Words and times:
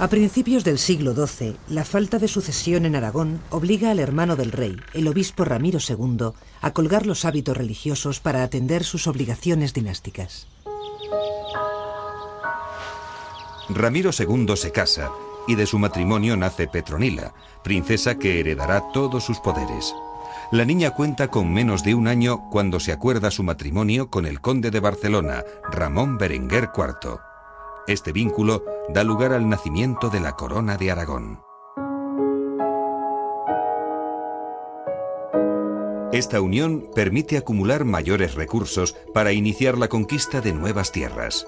A 0.00 0.06
principios 0.06 0.62
del 0.62 0.78
siglo 0.78 1.12
XII, 1.12 1.56
la 1.70 1.84
falta 1.84 2.20
de 2.20 2.28
sucesión 2.28 2.86
en 2.86 2.94
Aragón 2.94 3.40
obliga 3.50 3.90
al 3.90 3.98
hermano 3.98 4.36
del 4.36 4.52
rey, 4.52 4.76
el 4.94 5.08
obispo 5.08 5.44
Ramiro 5.44 5.80
II, 5.80 6.34
a 6.60 6.70
colgar 6.70 7.04
los 7.04 7.24
hábitos 7.24 7.56
religiosos 7.56 8.20
para 8.20 8.44
atender 8.44 8.84
sus 8.84 9.08
obligaciones 9.08 9.74
dinásticas. 9.74 10.46
Ramiro 13.68 14.10
II 14.16 14.56
se 14.56 14.70
casa 14.70 15.10
y 15.48 15.56
de 15.56 15.66
su 15.66 15.80
matrimonio 15.80 16.36
nace 16.36 16.68
Petronila, 16.68 17.34
princesa 17.64 18.20
que 18.20 18.38
heredará 18.38 18.92
todos 18.92 19.24
sus 19.24 19.40
poderes. 19.40 19.92
La 20.52 20.64
niña 20.64 20.92
cuenta 20.92 21.26
con 21.28 21.52
menos 21.52 21.82
de 21.82 21.96
un 21.96 22.06
año 22.06 22.48
cuando 22.50 22.78
se 22.78 22.92
acuerda 22.92 23.32
su 23.32 23.42
matrimonio 23.42 24.10
con 24.10 24.26
el 24.26 24.40
conde 24.40 24.70
de 24.70 24.78
Barcelona, 24.78 25.42
Ramón 25.72 26.18
Berenguer 26.18 26.70
IV. 26.72 27.27
Este 27.88 28.12
vínculo 28.12 28.64
da 28.90 29.02
lugar 29.02 29.32
al 29.32 29.48
nacimiento 29.48 30.10
de 30.10 30.20
la 30.20 30.36
corona 30.36 30.76
de 30.76 30.90
Aragón. 30.90 31.40
Esta 36.12 36.42
unión 36.42 36.90
permite 36.94 37.38
acumular 37.38 37.86
mayores 37.86 38.34
recursos 38.34 38.94
para 39.14 39.32
iniciar 39.32 39.78
la 39.78 39.88
conquista 39.88 40.42
de 40.42 40.52
nuevas 40.52 40.92
tierras. 40.92 41.46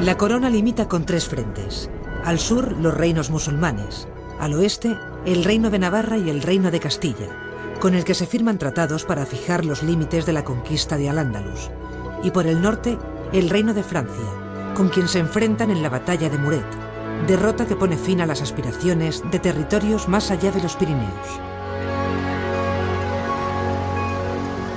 La 0.00 0.16
corona 0.18 0.50
limita 0.50 0.88
con 0.88 1.06
tres 1.06 1.28
frentes. 1.28 1.88
Al 2.24 2.40
sur, 2.40 2.72
los 2.72 2.92
reinos 2.92 3.30
musulmanes. 3.30 4.08
Al 4.40 4.54
oeste, 4.54 4.96
el 5.26 5.44
reino 5.44 5.70
de 5.70 5.78
Navarra 5.78 6.18
y 6.18 6.28
el 6.28 6.42
reino 6.42 6.72
de 6.72 6.80
Castilla, 6.80 7.76
con 7.78 7.94
el 7.94 8.04
que 8.04 8.14
se 8.14 8.26
firman 8.26 8.58
tratados 8.58 9.04
para 9.04 9.26
fijar 9.26 9.64
los 9.64 9.84
límites 9.84 10.26
de 10.26 10.32
la 10.32 10.42
conquista 10.42 10.96
de 10.96 11.08
Al-Ándalus 11.08 11.70
y 12.22 12.30
por 12.30 12.46
el 12.46 12.60
norte 12.60 12.98
el 13.32 13.50
reino 13.50 13.74
de 13.74 13.82
Francia, 13.82 14.24
con 14.74 14.88
quien 14.88 15.08
se 15.08 15.18
enfrentan 15.18 15.70
en 15.70 15.82
la 15.82 15.88
batalla 15.88 16.28
de 16.28 16.38
Muret, 16.38 16.66
derrota 17.26 17.66
que 17.66 17.76
pone 17.76 17.96
fin 17.96 18.20
a 18.20 18.26
las 18.26 18.42
aspiraciones 18.42 19.22
de 19.30 19.38
territorios 19.38 20.08
más 20.08 20.30
allá 20.30 20.50
de 20.50 20.62
los 20.62 20.76
Pirineos. 20.76 21.40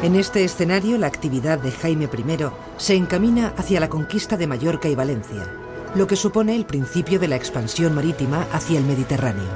En 0.02 0.16
este 0.16 0.45
escenario, 0.45 0.98
la 0.98 1.08
actividad 1.08 1.60
de 1.60 1.72
Jaime 1.72 2.06
I 2.06 2.38
se 2.78 2.95
encamina 2.95 3.54
hacia 3.58 3.82
la 3.82 3.90
conquista 3.90 4.38
de 4.38 4.48
Mallorca 4.48 4.88
y 4.88 4.95
Valencia, 4.95 5.54
lo 5.94 6.08
que 6.08 6.16
supone 6.16 6.56
el 6.56 6.66
principio 6.66 7.20
de 7.20 7.28
la 7.28 7.36
expansión 7.36 7.94
marítima 7.94 8.48
hacia 8.54 8.80
el 8.80 8.86
Mediterráneo. 8.86 9.50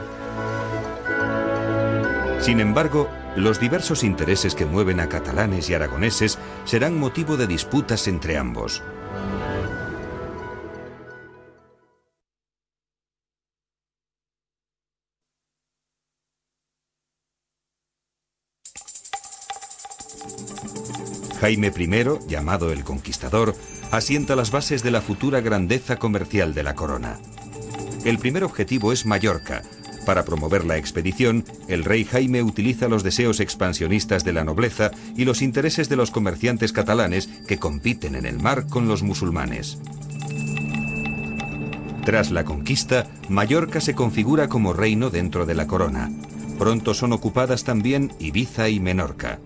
Sin 2.40 2.60
embargo, 2.60 3.08
los 3.38 3.60
diversos 3.60 4.04
intereses 4.04 4.54
que 4.54 4.66
mueven 4.66 5.00
a 5.00 5.08
catalanes 5.08 5.70
y 5.70 5.76
aragoneses 5.76 6.38
serán 6.66 6.98
motivo 7.00 7.38
de 7.38 7.48
disputas 7.48 8.08
entre 8.08 8.38
ambos. 8.38 8.82
Jaime 21.44 21.74
I, 21.78 22.30
llamado 22.30 22.72
el 22.72 22.86
Conquistador, 22.86 23.54
asienta 23.92 24.36
las 24.38 24.50
bases 24.52 24.82
de 24.82 24.92
la 24.92 25.02
futura 25.02 25.42
grandeza 25.42 25.98
comercial 25.98 26.54
de 26.54 26.64
la 26.64 26.74
corona. 26.74 27.20
El 28.06 28.18
primer 28.18 28.46
objetivo 28.46 28.94
es 28.94 29.06
Mallorca, 29.06 29.62
para 30.04 30.26
promover 30.26 30.66
la 30.66 30.78
expedición, 30.78 31.46
el 31.68 31.84
rey 31.84 32.06
Jaime 32.06 32.44
utiliza 32.44 32.88
los 32.88 33.04
deseos 33.04 33.40
expansionistas 33.40 34.24
de 34.24 34.34
la 34.34 34.44
nobleza 34.44 34.92
y 35.16 35.26
los 35.26 35.42
intereses 35.42 35.90
de 35.90 35.96
los 35.96 36.12
comerciantes 36.12 36.74
catalanes 36.74 37.28
que 37.48 37.58
compiten 37.58 38.16
en 38.16 38.26
el 38.26 38.40
mar 38.40 38.68
con 38.68 38.88
los 38.88 39.04
musulmanes. 39.04 39.80
Tras 42.06 42.32
la 42.32 42.44
conquista, 42.44 43.08
Mallorca 43.30 43.80
se 43.80 43.96
configura 43.96 44.50
como 44.50 44.74
reino 44.74 45.10
dentro 45.10 45.46
de 45.46 45.56
la 45.56 45.68
corona. 45.68 46.12
Pronto 46.60 46.94
son 46.94 47.14
ocupadas 47.14 47.64
también 47.64 48.12
Ibiza 48.20 48.70
y 48.70 48.80
Menorca. 48.80 49.40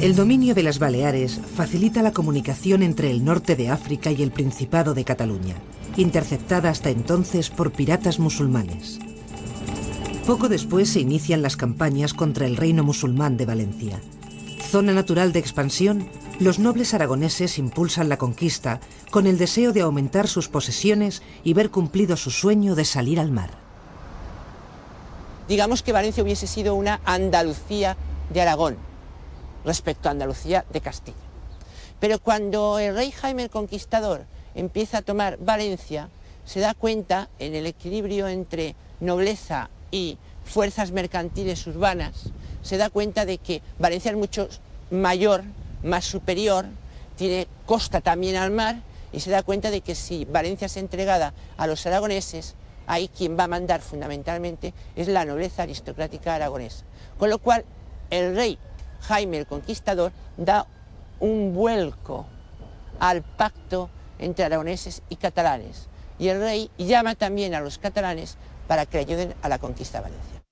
El 0.00 0.14
dominio 0.16 0.54
de 0.54 0.62
las 0.62 0.78
Baleares 0.78 1.40
facilita 1.56 2.02
la 2.02 2.12
comunicación 2.12 2.82
entre 2.82 3.10
el 3.10 3.24
norte 3.24 3.54
de 3.56 3.68
África 3.68 4.10
y 4.12 4.22
el 4.22 4.30
Principado 4.30 4.94
de 4.94 5.04
Cataluña 5.04 5.56
interceptada 6.00 6.70
hasta 6.70 6.90
entonces 6.90 7.50
por 7.50 7.72
piratas 7.72 8.18
musulmanes. 8.18 8.98
Poco 10.26 10.48
después 10.48 10.88
se 10.90 11.00
inician 11.00 11.42
las 11.42 11.56
campañas 11.56 12.14
contra 12.14 12.46
el 12.46 12.56
reino 12.56 12.84
musulmán 12.84 13.36
de 13.36 13.46
Valencia. 13.46 14.00
Zona 14.70 14.92
natural 14.92 15.32
de 15.32 15.40
expansión, 15.40 16.08
los 16.38 16.58
nobles 16.58 16.94
aragoneses 16.94 17.58
impulsan 17.58 18.08
la 18.08 18.16
conquista 18.16 18.80
con 19.10 19.26
el 19.26 19.38
deseo 19.38 19.72
de 19.72 19.80
aumentar 19.80 20.28
sus 20.28 20.48
posesiones 20.48 21.22
y 21.42 21.54
ver 21.54 21.70
cumplido 21.70 22.16
su 22.16 22.30
sueño 22.30 22.74
de 22.74 22.84
salir 22.84 23.18
al 23.18 23.32
mar. 23.32 23.50
Digamos 25.48 25.82
que 25.82 25.92
Valencia 25.92 26.22
hubiese 26.22 26.46
sido 26.46 26.76
una 26.76 27.00
Andalucía 27.04 27.96
de 28.32 28.40
Aragón 28.40 28.76
respecto 29.64 30.08
a 30.08 30.12
Andalucía 30.12 30.64
de 30.72 30.80
Castilla. 30.80 31.16
Pero 31.98 32.20
cuando 32.20 32.78
el 32.78 32.94
rey 32.94 33.10
Jaime 33.10 33.42
el 33.42 33.50
Conquistador 33.50 34.24
empieza 34.54 34.98
a 34.98 35.02
tomar 35.02 35.38
Valencia, 35.38 36.08
se 36.44 36.60
da 36.60 36.74
cuenta 36.74 37.28
en 37.38 37.54
el 37.54 37.66
equilibrio 37.66 38.28
entre 38.28 38.74
nobleza 39.00 39.70
y 39.90 40.18
fuerzas 40.44 40.90
mercantiles 40.90 41.66
urbanas, 41.66 42.30
se 42.62 42.76
da 42.76 42.90
cuenta 42.90 43.24
de 43.24 43.38
que 43.38 43.62
Valencia 43.78 44.10
es 44.10 44.16
mucho 44.16 44.48
mayor, 44.90 45.44
más 45.82 46.04
superior, 46.04 46.66
tiene 47.16 47.46
costa 47.66 48.00
también 48.00 48.36
al 48.36 48.50
mar 48.50 48.76
y 49.12 49.20
se 49.20 49.30
da 49.30 49.42
cuenta 49.42 49.70
de 49.70 49.80
que 49.80 49.94
si 49.94 50.24
Valencia 50.24 50.66
es 50.66 50.76
entregada 50.76 51.34
a 51.56 51.66
los 51.66 51.86
aragoneses, 51.86 52.54
ahí 52.86 53.08
quien 53.08 53.38
va 53.38 53.44
a 53.44 53.48
mandar 53.48 53.80
fundamentalmente 53.80 54.74
es 54.96 55.08
la 55.08 55.24
nobleza 55.24 55.62
aristocrática 55.62 56.34
aragonesa. 56.34 56.84
Con 57.18 57.30
lo 57.30 57.38
cual 57.38 57.64
el 58.10 58.34
rey 58.34 58.58
Jaime 59.02 59.38
el 59.38 59.46
Conquistador 59.46 60.12
da 60.36 60.66
un 61.20 61.54
vuelco 61.54 62.26
al 62.98 63.22
pacto 63.22 63.90
entre 64.20 64.44
aragoneses 64.44 65.02
y 65.08 65.16
catalanes. 65.16 65.88
Y 66.18 66.28
el 66.28 66.40
rey 66.40 66.70
llama 66.78 67.14
también 67.14 67.54
a 67.54 67.60
los 67.60 67.78
catalanes 67.78 68.36
para 68.68 68.86
que 68.86 68.98
ayuden 68.98 69.34
a 69.42 69.48
la 69.48 69.58
conquista 69.58 69.98
de 69.98 70.04
Valencia. 70.04 70.42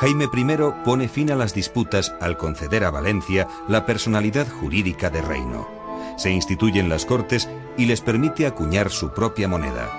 Jaime 0.00 0.24
I 0.24 0.84
pone 0.84 1.08
fin 1.08 1.30
a 1.30 1.36
las 1.36 1.54
disputas 1.54 2.14
al 2.20 2.36
conceder 2.36 2.84
a 2.84 2.90
Valencia 2.90 3.48
la 3.66 3.86
personalidad 3.86 4.46
jurídica 4.46 5.10
de 5.10 5.22
reino. 5.22 5.66
Se 6.16 6.30
instituyen 6.30 6.88
las 6.88 7.06
cortes 7.06 7.48
y 7.76 7.86
les 7.86 8.00
permite 8.00 8.46
acuñar 8.46 8.90
su 8.90 9.12
propia 9.12 9.48
moneda. 9.48 9.90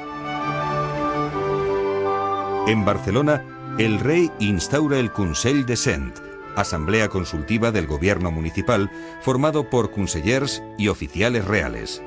En 2.67 2.85
Barcelona, 2.85 3.75
el 3.79 3.99
rey 3.99 4.31
instaura 4.39 4.99
el 4.99 5.11
Consell 5.11 5.65
de 5.65 5.77
Cent, 5.77 6.17
asamblea 6.55 7.09
consultiva 7.09 7.71
del 7.71 7.87
gobierno 7.87 8.31
municipal 8.31 8.91
formado 9.21 9.69
por 9.69 9.91
consellers 9.91 10.61
y 10.77 10.89
oficiales 10.89 11.45
reales. 11.45 12.01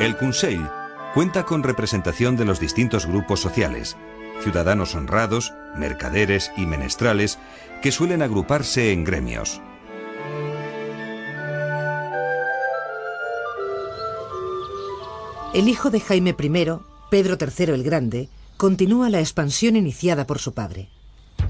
El 0.00 0.16
Consell 0.16 0.66
cuenta 1.12 1.44
con 1.44 1.62
representación 1.62 2.34
de 2.34 2.46
los 2.46 2.58
distintos 2.58 3.04
grupos 3.04 3.38
sociales, 3.38 3.98
ciudadanos 4.42 4.94
honrados, 4.94 5.52
mercaderes 5.76 6.50
y 6.56 6.64
menestrales 6.64 7.38
que 7.82 7.92
suelen 7.92 8.22
agruparse 8.22 8.92
en 8.92 9.04
gremios. 9.04 9.60
El 15.52 15.68
hijo 15.68 15.90
de 15.90 16.00
Jaime 16.00 16.30
I, 16.30 16.62
Pedro 17.10 17.36
III 17.38 17.74
el 17.74 17.82
Grande, 17.82 18.30
continúa 18.56 19.10
la 19.10 19.20
expansión 19.20 19.76
iniciada 19.76 20.26
por 20.26 20.38
su 20.38 20.54
padre. 20.54 20.88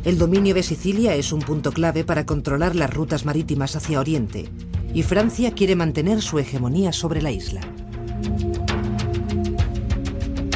El 0.02 0.19
dominio 0.19 0.55
de 0.56 0.64
Sicilia 0.64 1.14
es 1.14 1.32
un 1.32 1.41
punto 1.41 1.70
clave 1.70 2.02
para 2.02 2.26
controlar 2.26 2.75
las 2.75 2.93
rutas 2.93 3.25
marítimas 3.25 3.76
hacia 3.76 4.00
Oriente, 4.00 4.49
y 4.93 5.05
Francia 5.05 5.52
quiere 5.52 5.76
mantener 5.76 6.20
su 6.20 6.41
hegemonía 6.41 6.93
sobre 6.93 7.23
la 7.23 7.31
isla. 7.31 7.61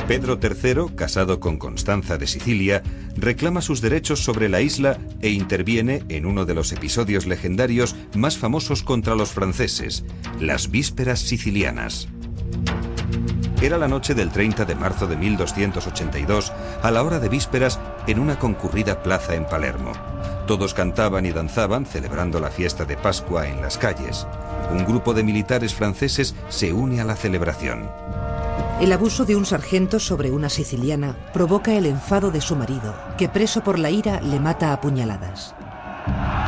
Pedro 0.06 0.38
III, 0.40 0.94
casado 0.94 1.40
con 1.40 1.56
Constanza 1.56 2.18
de 2.18 2.26
Sicilia, 2.26 2.82
reclama 3.16 3.62
sus 3.62 3.80
derechos 3.80 4.22
sobre 4.22 4.50
la 4.50 4.60
isla 4.60 4.98
e 5.22 5.30
interviene 5.30 6.02
en 6.08 6.26
uno 6.26 6.44
de 6.44 6.54
los 6.54 6.72
episodios 6.72 7.26
legendarios 7.26 7.96
más 8.14 8.36
famosos 8.36 8.82
contra 8.82 9.14
los 9.14 9.30
franceses, 9.30 10.04
las 10.40 10.70
vísperas 10.70 11.20
sicilianas. 11.20 12.08
Era 13.62 13.78
la 13.78 13.88
noche 13.88 14.14
del 14.14 14.30
30 14.30 14.66
de 14.66 14.74
marzo 14.74 15.06
de 15.06 15.16
1282, 15.16 16.52
a 16.82 16.90
la 16.90 17.02
hora 17.02 17.18
de 17.18 17.30
vísperas, 17.30 17.80
en 18.06 18.18
una 18.18 18.38
concurrida 18.38 19.02
plaza 19.02 19.34
en 19.34 19.46
Palermo. 19.46 19.92
Todos 20.46 20.74
cantaban 20.74 21.24
y 21.24 21.30
danzaban 21.30 21.86
celebrando 21.86 22.40
la 22.40 22.50
fiesta 22.50 22.84
de 22.84 22.98
Pascua 22.98 23.48
en 23.48 23.62
las 23.62 23.78
calles. 23.78 24.26
Un 24.70 24.84
grupo 24.84 25.14
de 25.14 25.22
militares 25.22 25.74
franceses 25.74 26.34
se 26.48 26.72
une 26.72 27.00
a 27.00 27.04
la 27.04 27.16
celebración. 27.16 27.88
El 28.80 28.92
abuso 28.92 29.24
de 29.24 29.36
un 29.36 29.46
sargento 29.46 30.00
sobre 30.00 30.30
una 30.32 30.48
siciliana 30.48 31.16
provoca 31.32 31.72
el 31.74 31.86
enfado 31.86 32.30
de 32.30 32.40
su 32.40 32.56
marido, 32.56 32.94
que 33.16 33.28
preso 33.28 33.62
por 33.62 33.78
la 33.78 33.90
ira 33.90 34.20
le 34.20 34.40
mata 34.40 34.72
a 34.72 34.80
puñaladas. 34.80 35.54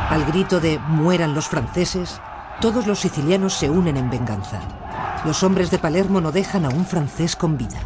Al 0.09 0.25
grito 0.25 0.59
de 0.59 0.77
mueran 0.79 1.33
los 1.33 1.47
franceses, 1.47 2.19
todos 2.59 2.85
los 2.85 2.99
sicilianos 2.99 3.53
se 3.53 3.69
unen 3.69 3.97
en 3.97 4.09
venganza. 4.09 4.61
Los 5.25 5.43
hombres 5.43 5.71
de 5.71 5.79
Palermo 5.79 6.21
no 6.21 6.31
dejan 6.31 6.65
a 6.65 6.69
un 6.69 6.85
francés 6.85 7.35
con 7.35 7.57
vida. 7.57 7.79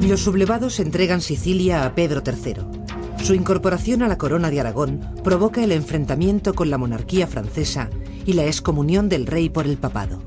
Los 0.00 0.20
sublevados 0.20 0.80
entregan 0.80 1.20
Sicilia 1.20 1.84
a 1.84 1.94
Pedro 1.94 2.22
III. 2.24 2.83
Su 3.24 3.32
incorporación 3.32 4.02
a 4.02 4.08
la 4.08 4.18
corona 4.18 4.50
de 4.50 4.60
Aragón 4.60 5.00
provoca 5.24 5.64
el 5.64 5.72
enfrentamiento 5.72 6.52
con 6.52 6.68
la 6.68 6.76
monarquía 6.76 7.26
francesa 7.26 7.88
y 8.26 8.34
la 8.34 8.44
excomunión 8.44 9.08
del 9.08 9.24
rey 9.24 9.48
por 9.48 9.64
el 9.64 9.78
papado. 9.78 10.22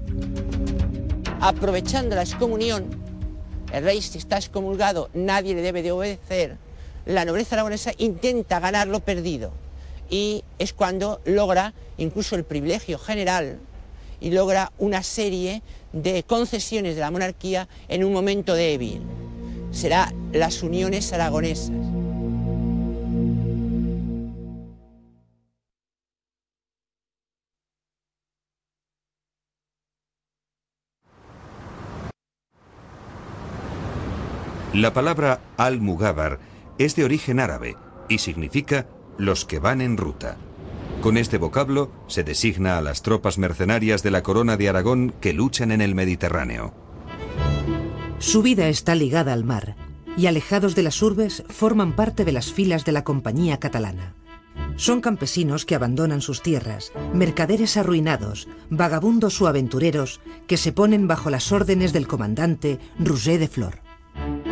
Aprovechando 1.40 2.16
la 2.16 2.24
excomunión, 2.24 2.88
el 3.72 3.84
rey 3.84 4.02
si 4.02 4.18
está 4.18 4.38
excomulgado, 4.38 5.12
nadie 5.14 5.54
le 5.54 5.62
debe 5.62 5.84
de 5.84 5.92
obedecer, 5.92 6.58
la 7.06 7.24
nobleza 7.24 7.54
aragonesa 7.54 7.92
intenta 8.00 8.60
ganar 8.60 8.88
lo 8.88 9.00
perdido 9.02 9.52
y 10.10 10.44
es 10.58 10.74
cuando 10.74 11.22
logra 11.24 11.76
incluso 12.00 12.36
el 12.36 12.46
privilegio 12.46 12.98
general 12.98 13.60
y 14.20 14.32
logra 14.32 14.72
una 14.80 15.04
serie 15.04 15.62
de 15.94 16.24
concesiones 16.24 16.96
de 16.96 17.02
la 17.02 17.12
monarquía 17.12 17.68
en 17.90 18.04
un 18.04 18.12
momento 18.12 18.56
débil. 18.56 19.04
Será 19.70 20.12
las 20.34 20.64
uniones 20.64 21.14
aragonesas. 21.14 21.70
La 34.78 34.94
palabra 34.94 35.42
al-Mugábar 35.58 36.38
es 36.78 36.96
de 36.96 37.04
origen 37.04 37.40
árabe 37.40 37.76
y 38.10 38.20
significa 38.20 38.86
los 39.18 39.44
que 39.44 39.58
van 39.58 39.82
en 39.82 39.98
ruta. 39.98 40.38
Con 41.02 41.18
este 41.18 41.40
vocablo 41.40 41.92
se 42.06 42.24
designa 42.24 42.78
a 42.78 42.82
las 42.82 43.02
tropas 43.02 43.40
mercenarias 43.40 44.04
de 44.04 44.12
la 44.12 44.22
Corona 44.22 44.56
de 44.56 44.70
Aragón 44.70 45.16
que 45.20 45.34
luchan 45.34 45.72
en 45.72 45.82
el 45.82 45.96
Mediterráneo. 45.96 46.76
Su 48.20 48.44
vida 48.44 48.68
está 48.68 48.94
ligada 48.94 49.34
al 49.34 49.44
mar 49.44 49.76
y 50.16 50.28
alejados 50.28 50.76
de 50.76 50.84
las 50.84 51.02
urbes 51.02 51.44
forman 51.50 51.96
parte 51.96 52.24
de 52.24 52.34
las 52.34 52.54
filas 52.54 52.86
de 52.86 52.92
la 52.92 53.04
Compañía 53.04 53.58
Catalana. 53.58 54.14
Son 54.76 55.02
campesinos 55.02 55.66
que 55.66 55.74
abandonan 55.74 56.22
sus 56.22 56.44
tierras, 56.44 56.92
mercaderes 57.16 57.78
arruinados, 57.78 58.48
vagabundos 58.70 59.42
o 59.42 59.48
aventureros 59.48 60.22
que 60.46 60.58
se 60.58 60.72
ponen 60.72 61.08
bajo 61.08 61.32
las 61.32 61.52
órdenes 61.52 61.94
del 61.94 62.06
comandante 62.06 62.78
Roger 63.00 63.40
de 63.40 63.48
Flor 63.48 63.87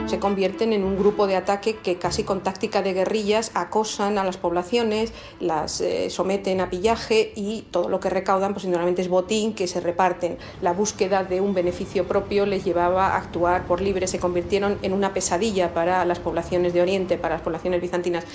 se 0.06 0.20
convierten 0.20 0.72
en 0.74 0.84
un 0.84 0.98
grupo 0.98 1.26
de 1.26 1.36
ataque 1.36 1.78
que 1.78 1.98
casi 1.98 2.24
con 2.24 2.42
táctica 2.42 2.82
de 2.82 2.94
guerrillas 2.94 3.52
acosan 3.56 4.18
a 4.18 4.24
las 4.24 4.38
poblaciones, 4.38 5.14
las 5.40 5.82
eh, 5.82 6.10
someten 6.10 6.62
a 6.62 6.70
pillaje 6.70 7.34
y 7.36 7.64
todo 7.72 7.90
lo 7.90 8.00
que 8.00 8.10
recaudan 8.10 8.54
pues 8.54 8.66
normalmente 8.66 9.02
es 9.02 9.10
botín 9.10 9.54
que 9.54 9.68
se 9.68 9.80
reparten. 9.80 10.38
La 10.62 10.74
búsqueda 10.74 11.24
de 11.24 11.42
un 11.42 11.54
beneficio 11.54 12.08
propio 12.08 12.46
les 12.46 12.64
llevaba 12.64 13.08
a 13.08 13.18
actuar 13.18 13.66
por 13.66 13.82
libre, 13.82 14.08
se 14.08 14.20
convirtieron 14.20 14.78
en 14.84 14.94
una 14.94 15.14
pesadilla 15.14 15.74
para 15.74 16.06
las 16.06 16.20
poblaciones 16.20 16.74
de 16.74 16.82
Oriente, 16.82 17.18
para 17.18 17.36
las 17.36 17.42
poblaciones 17.42 17.82
bizantinas 17.82 18.26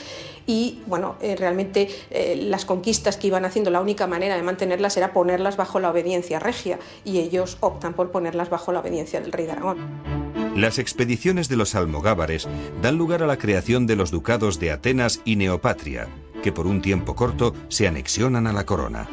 y 0.47 0.81
bueno, 0.87 1.17
eh, 1.21 1.37
realmente 1.37 1.89
eh, 2.11 2.37
las 2.37 2.65
conquistas 2.65 3.17
que 3.17 3.29
iban 3.29 3.45
haciendo, 3.45 3.71
la 3.71 3.81
única 3.81 4.07
manera 4.07 4.37
de 4.37 4.43
mantenerlas 4.43 4.97
era 4.97 5.13
ponerlas 5.13 5.57
bajo 5.57 5.79
la 5.79 5.91
obediencia 5.91 6.41
regia 6.41 6.79
y 7.05 7.19
ellos 7.19 7.59
optan 7.61 7.95
por 7.95 8.11
ponerlas 8.11 8.51
bajo 8.51 8.73
la 8.73 8.81
obediencia 8.81 9.21
del 9.21 9.31
rey 9.31 9.47
de 9.47 9.53
Aragón. 9.53 10.30
Las 10.61 10.79
expediciones 10.79 11.49
de 11.49 11.57
los 11.57 11.75
almogávares 11.75 12.47
dan 12.83 12.99
lugar 12.99 13.23
a 13.23 13.27
la 13.27 13.39
creación 13.39 13.87
de 13.87 13.97
los 13.97 14.11
ducados 14.11 14.61
de 14.61 14.73
Atenas 14.73 15.23
y 15.25 15.37
Neopatria, 15.37 16.07
que 16.43 16.53
por 16.53 16.67
un 16.67 16.83
tiempo 16.83 17.17
corto 17.17 17.55
se 17.69 17.89
anexionan 17.89 18.47
a 18.47 18.53
la 18.53 18.67
corona. 18.67 19.09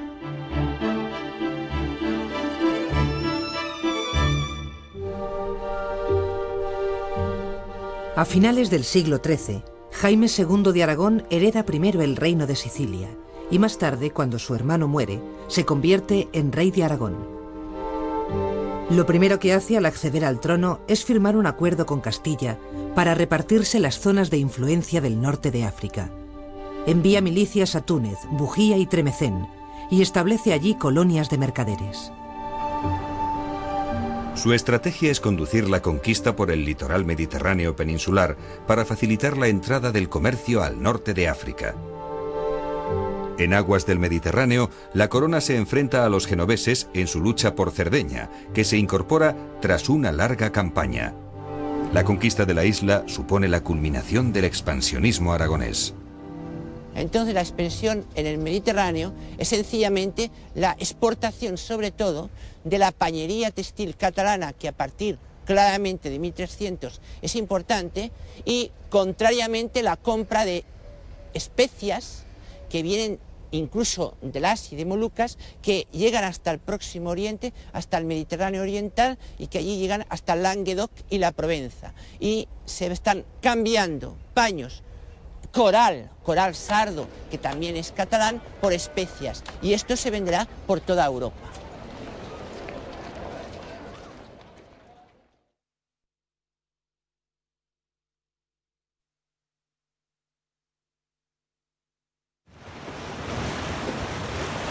A 8.17 8.25
finales 8.25 8.69
del 8.69 8.83
siglo 8.83 9.21
XIII, 9.23 9.63
Jaime 9.94 10.27
II 10.27 10.73
de 10.73 10.83
Aragón 10.83 11.23
hereda 11.29 11.63
primero 11.63 12.01
el 12.01 12.17
reino 12.17 12.45
de 12.45 12.57
Sicilia 12.57 13.07
y 13.49 13.57
más 13.57 13.77
tarde, 13.77 14.11
cuando 14.11 14.38
su 14.38 14.53
hermano 14.53 14.89
muere, 14.89 15.21
se 15.47 15.63
convierte 15.63 16.27
en 16.33 16.51
rey 16.51 16.71
de 16.71 16.83
Aragón. 16.83 17.37
Lo 18.89 19.06
primero 19.06 19.38
que 19.38 19.54
hace 19.54 19.75
al 19.75 19.86
acceder 19.86 20.24
al 20.24 20.39
trono 20.39 20.80
es 20.88 21.04
firmar 21.04 21.36
un 21.36 21.45
acuerdo 21.45 21.86
con 21.86 22.00
Castilla 22.00 22.57
para 22.95 23.16
repartirse 23.16 23.80
las 23.80 24.00
zonas 24.00 24.30
de 24.30 24.38
influencia 24.38 25.01
del 25.01 25.22
norte 25.22 25.51
de 25.51 25.66
África. 25.66 26.10
Envía 26.86 27.19
milicias 27.19 27.75
a 27.75 27.81
Túnez, 27.81 28.18
Bujía 28.31 28.78
y 28.78 28.86
Tremecén 28.86 29.48
y 29.92 30.01
establece 30.01 30.54
allí 30.54 30.75
colonias 30.75 31.30
de 31.30 31.38
mercaderes. 31.38 32.13
Su 34.36 34.54
estrategia 34.54 35.12
es 35.12 35.19
conducir 35.19 35.69
la 35.69 35.81
conquista 35.81 36.36
por 36.36 36.50
el 36.50 36.63
litoral 36.63 37.04
mediterráneo 37.04 37.75
peninsular 37.75 38.38
para 38.68 38.86
facilitar 38.86 39.35
la 39.35 39.47
entrada 39.47 39.92
del 39.92 40.07
comercio 40.07 40.64
al 40.64 40.81
norte 40.81 41.14
de 41.14 41.28
África. 41.28 41.76
En 43.37 43.53
aguas 43.53 43.85
del 43.85 43.99
Mediterráneo, 43.99 44.71
la 44.94 45.09
corona 45.09 45.41
se 45.41 45.57
enfrenta 45.57 46.03
a 46.03 46.09
los 46.09 46.25
genoveses 46.25 46.89
en 46.95 47.06
su 47.06 47.19
lucha 47.19 47.53
por 47.53 47.71
Cerdeña, 47.71 48.31
que 48.56 48.63
se 48.63 48.77
incorpora 48.77 49.35
tras 49.61 49.89
una 49.89 50.11
larga 50.11 50.51
campaña. 50.51 51.13
La 51.94 52.03
conquista 52.03 52.45
de 52.45 52.56
la 52.56 52.65
isla 52.65 53.03
supone 53.06 53.47
la 53.47 53.63
culminación 53.63 54.33
del 54.33 54.45
expansionismo 54.45 55.33
aragonés. 55.33 55.94
Entonces 56.95 57.35
la 57.35 57.41
expansión 57.41 58.06
en 58.15 58.25
el 58.25 58.39
Mediterráneo 58.39 59.13
es 59.37 59.49
sencillamente 59.49 60.31
la 60.56 60.75
exportación 60.79 61.59
sobre 61.59 61.91
todo 61.91 62.31
de 62.63 62.79
la 62.79 62.91
pañería 62.91 63.51
textil 63.51 63.95
catalana 63.95 64.51
que 64.53 64.67
a 64.67 64.71
partir 64.71 65.19
claramente 65.45 66.09
de 66.09 66.17
1300 66.17 66.99
es 67.21 67.35
importante 67.35 68.11
y 68.45 68.71
contrariamente 68.89 69.83
la 69.83 69.95
compra 69.95 70.44
de 70.44 70.65
especias 71.35 72.25
que 72.69 72.81
vienen 72.81 73.19
incluso 73.51 74.18
de 74.21 74.39
las 74.39 74.71
y 74.71 74.75
de 74.75 74.85
Molucas, 74.85 75.37
que 75.61 75.87
llegan 75.92 76.23
hasta 76.23 76.51
el 76.51 76.59
próximo 76.59 77.09
Oriente, 77.09 77.54
hasta 77.73 77.97
el 77.97 78.06
Mediterráneo 78.06 78.61
Oriental 78.61 79.18
y 79.37 79.47
que 79.47 79.59
allí 79.59 79.77
llegan 79.77 80.06
hasta 80.09 80.35
Languedoc 80.35 80.92
y 81.09 81.18
la 81.18 81.31
Provenza. 81.31 81.94
Y 82.19 82.47
se 82.66 82.87
están 82.87 83.25
cambiando 83.42 84.16
paños, 84.33 84.83
coral, 85.51 86.09
coral 86.23 86.56
sardo, 86.56 87.07
que 87.31 87.37
también 87.37 87.75
es 87.75 87.92
catalán, 87.92 88.42
por 88.61 88.73
especias. 88.73 89.44
Y 89.61 89.73
esto 89.73 89.95
se 89.95 90.11
venderá 90.11 90.47
por 90.66 90.80
toda 90.80 91.06
Europa. 91.06 91.35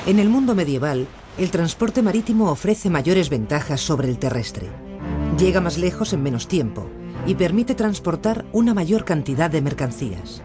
En 0.07 0.21
el 0.21 0.29
mundo 0.29 0.55
medieval, 0.55 1.09
el 1.37 1.51
transporte 1.51 2.01
marítimo 2.01 2.49
ofrece 2.49 2.91
mayores 2.91 3.29
ventajas 3.29 3.81
sobre 3.81 4.09
el 4.09 4.21
terrestre. 4.21 4.69
Llega 5.37 5.61
más 5.61 5.79
lejos 5.79 6.13
en 6.13 6.23
menos 6.23 6.47
tiempo 6.47 6.89
y 7.27 7.35
permite 7.35 7.75
transportar 7.75 8.45
una 8.53 8.73
mayor 8.73 9.05
cantidad 9.05 9.51
de 9.51 9.61
mercancías. 9.63 10.43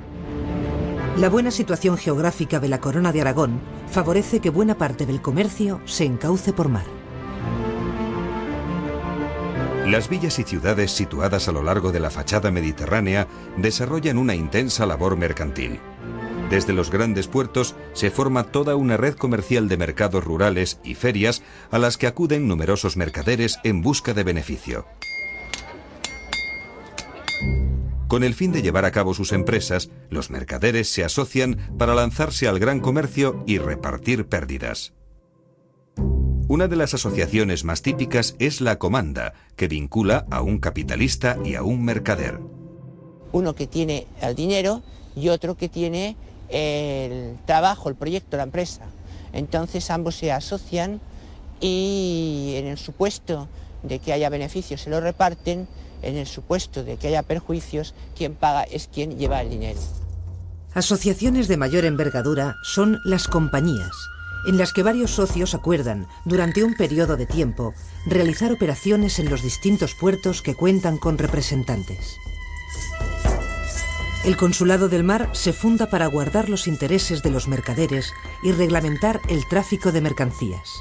La 1.18 1.30
buena 1.30 1.52
situación 1.52 1.96
geográfica 1.96 2.60
de 2.60 2.70
la 2.70 2.80
Corona 2.80 3.12
de 3.12 3.22
Aragón 3.22 3.60
favorece 3.92 4.40
que 4.40 4.50
buena 4.50 4.80
parte 4.80 5.06
del 5.06 5.22
comercio 5.22 5.80
se 5.86 6.06
encauce 6.06 6.54
por 6.54 6.68
mar. 6.68 6.86
Las 9.86 10.10
villas 10.10 10.40
y 10.40 10.44
ciudades 10.44 10.90
situadas 10.90 11.48
a 11.48 11.52
lo 11.52 11.62
largo 11.62 11.92
de 11.92 12.00
la 12.00 12.10
fachada 12.10 12.50
mediterránea 12.50 13.28
desarrollan 13.58 14.18
una 14.18 14.34
intensa 14.34 14.88
labor 14.88 15.18
mercantil. 15.18 15.80
Desde 16.52 16.74
los 16.74 16.92
grandes 16.92 17.30
puertos 17.30 17.76
se 17.94 18.12
forma 18.12 18.44
toda 18.44 18.76
una 18.76 18.98
red 18.98 19.16
comercial 19.16 19.70
de 19.70 19.78
mercados 19.78 20.22
rurales 20.22 20.82
y 20.84 20.96
ferias 20.96 21.44
a 21.72 21.80
las 21.80 21.98
que 21.98 22.08
acuden 22.08 22.46
numerosos 22.50 22.98
mercaderes 22.98 23.58
en 23.64 23.82
busca 23.82 24.14
de 24.14 24.26
beneficio. 24.26 24.86
Con 28.10 28.26
el 28.26 28.34
fin 28.34 28.52
de 28.52 28.62
llevar 28.62 28.84
a 28.84 28.92
cabo 28.92 29.14
sus 29.14 29.32
empresas, 29.32 29.92
los 30.10 30.30
mercaderes 30.30 30.90
se 30.90 31.06
asocian 31.06 31.56
para 31.78 31.96
lanzarse 31.96 32.50
al 32.50 32.60
gran 32.60 32.82
comercio 32.82 33.46
y 33.48 33.58
repartir 33.58 34.28
pérdidas. 34.28 34.92
Una 36.50 36.68
de 36.68 36.76
las 36.76 36.94
asociaciones 36.94 37.64
más 37.64 37.82
típicas 37.82 38.36
es 38.40 38.60
la 38.60 38.78
comanda, 38.78 39.36
que 39.56 39.70
vincula 39.70 40.26
a 40.30 40.42
un 40.42 40.60
capitalista 40.60 41.38
y 41.46 41.56
a 41.56 41.64
un 41.64 41.86
mercader. 41.86 42.42
Uno 43.32 43.56
que 43.56 43.68
tiene 43.68 44.08
el 44.22 44.36
dinero 44.36 44.84
y 45.16 45.30
otro 45.30 45.56
que 45.56 45.70
tiene 45.70 46.18
el 46.52 47.38
trabajo, 47.46 47.90
el 47.90 47.96
proyecto, 47.96 48.38
la 48.38 48.44
empresa. 48.44 48.82
Entonces 49.34 49.90
ambos 49.90 50.16
se 50.16 50.32
asocian 50.32 51.00
y 51.60 52.54
en 52.58 52.68
el 52.68 52.78
supuesto 52.78 53.48
de 53.84 54.00
que 54.00 54.14
haya 54.14 54.30
beneficios 54.30 54.82
se 54.82 54.90
lo 54.90 55.00
reparten, 55.00 55.68
en 56.02 56.18
el 56.18 56.28
supuesto 56.28 56.84
de 56.84 56.98
que 56.98 57.08
haya 57.08 57.24
perjuicios, 57.24 57.94
quien 58.16 58.34
paga 58.36 58.64
es 58.64 58.90
quien 58.92 59.18
lleva 59.18 59.42
el 59.42 59.50
dinero. 59.50 59.80
Asociaciones 60.74 61.48
de 61.48 61.58
mayor 61.58 61.86
envergadura 61.86 62.56
son 62.64 63.00
las 63.04 63.28
compañías, 63.28 63.92
en 64.48 64.58
las 64.58 64.74
que 64.74 64.84
varios 64.84 65.12
socios 65.12 65.54
acuerdan, 65.54 66.08
durante 66.26 66.64
un 66.64 66.76
periodo 66.76 67.18
de 67.18 67.26
tiempo, 67.26 67.74
realizar 68.06 68.52
operaciones 68.52 69.20
en 69.20 69.30
los 69.30 69.44
distintos 69.44 69.94
puertos 69.94 70.42
que 70.42 70.56
cuentan 70.56 70.98
con 70.98 71.18
representantes. 71.18 72.16
El 74.24 74.38
Consulado 74.38 74.88
del 74.88 75.04
Mar 75.04 75.30
se 75.32 75.52
funda 75.52 75.88
para 75.88 76.06
guardar 76.06 76.48
los 76.48 76.68
intereses 76.68 77.24
de 77.24 77.32
los 77.32 77.48
mercaderes 77.48 78.14
y 78.44 78.52
reglamentar 78.52 79.20
el 79.30 79.48
tráfico 79.48 79.92
de 79.92 80.02
mercancías. 80.02 80.80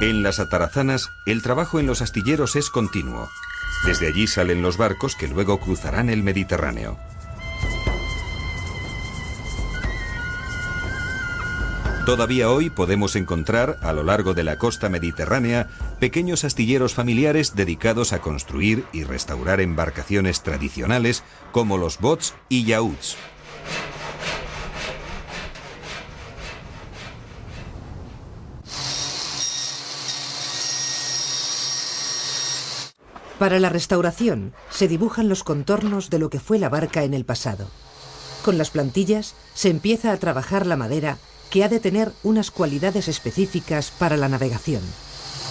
En 0.00 0.22
las 0.22 0.38
atarazanas, 0.38 1.10
el 1.26 1.42
trabajo 1.42 1.80
en 1.80 1.86
los 1.88 2.00
astilleros 2.00 2.54
es 2.54 2.70
continuo. 2.70 3.28
Desde 3.84 4.06
allí 4.06 4.28
salen 4.28 4.62
los 4.62 4.76
barcos 4.76 5.16
que 5.16 5.26
luego 5.26 5.58
cruzarán 5.58 6.10
el 6.10 6.22
Mediterráneo. 6.22 6.96
Todavía 12.08 12.50
hoy 12.50 12.70
podemos 12.70 13.16
encontrar 13.16 13.76
a 13.82 13.92
lo 13.92 14.02
largo 14.02 14.32
de 14.32 14.42
la 14.42 14.56
costa 14.56 14.88
mediterránea 14.88 15.68
pequeños 16.00 16.42
astilleros 16.42 16.94
familiares 16.94 17.54
dedicados 17.54 18.14
a 18.14 18.20
construir 18.20 18.86
y 18.94 19.04
restaurar 19.04 19.60
embarcaciones 19.60 20.42
tradicionales 20.42 21.22
como 21.52 21.76
los 21.76 21.98
bots 21.98 22.32
y 22.48 22.64
yauts. 22.64 23.18
Para 33.38 33.60
la 33.60 33.68
restauración 33.68 34.54
se 34.70 34.88
dibujan 34.88 35.28
los 35.28 35.44
contornos 35.44 36.08
de 36.08 36.18
lo 36.18 36.30
que 36.30 36.40
fue 36.40 36.58
la 36.58 36.70
barca 36.70 37.04
en 37.04 37.12
el 37.12 37.26
pasado. 37.26 37.68
Con 38.46 38.56
las 38.56 38.70
plantillas 38.70 39.34
se 39.52 39.68
empieza 39.68 40.10
a 40.10 40.16
trabajar 40.16 40.64
la 40.64 40.78
madera 40.78 41.18
que 41.50 41.64
ha 41.64 41.68
de 41.68 41.80
tener 41.80 42.12
unas 42.22 42.50
cualidades 42.50 43.08
específicas 43.08 43.90
para 43.90 44.16
la 44.16 44.28
navegación. 44.28 44.82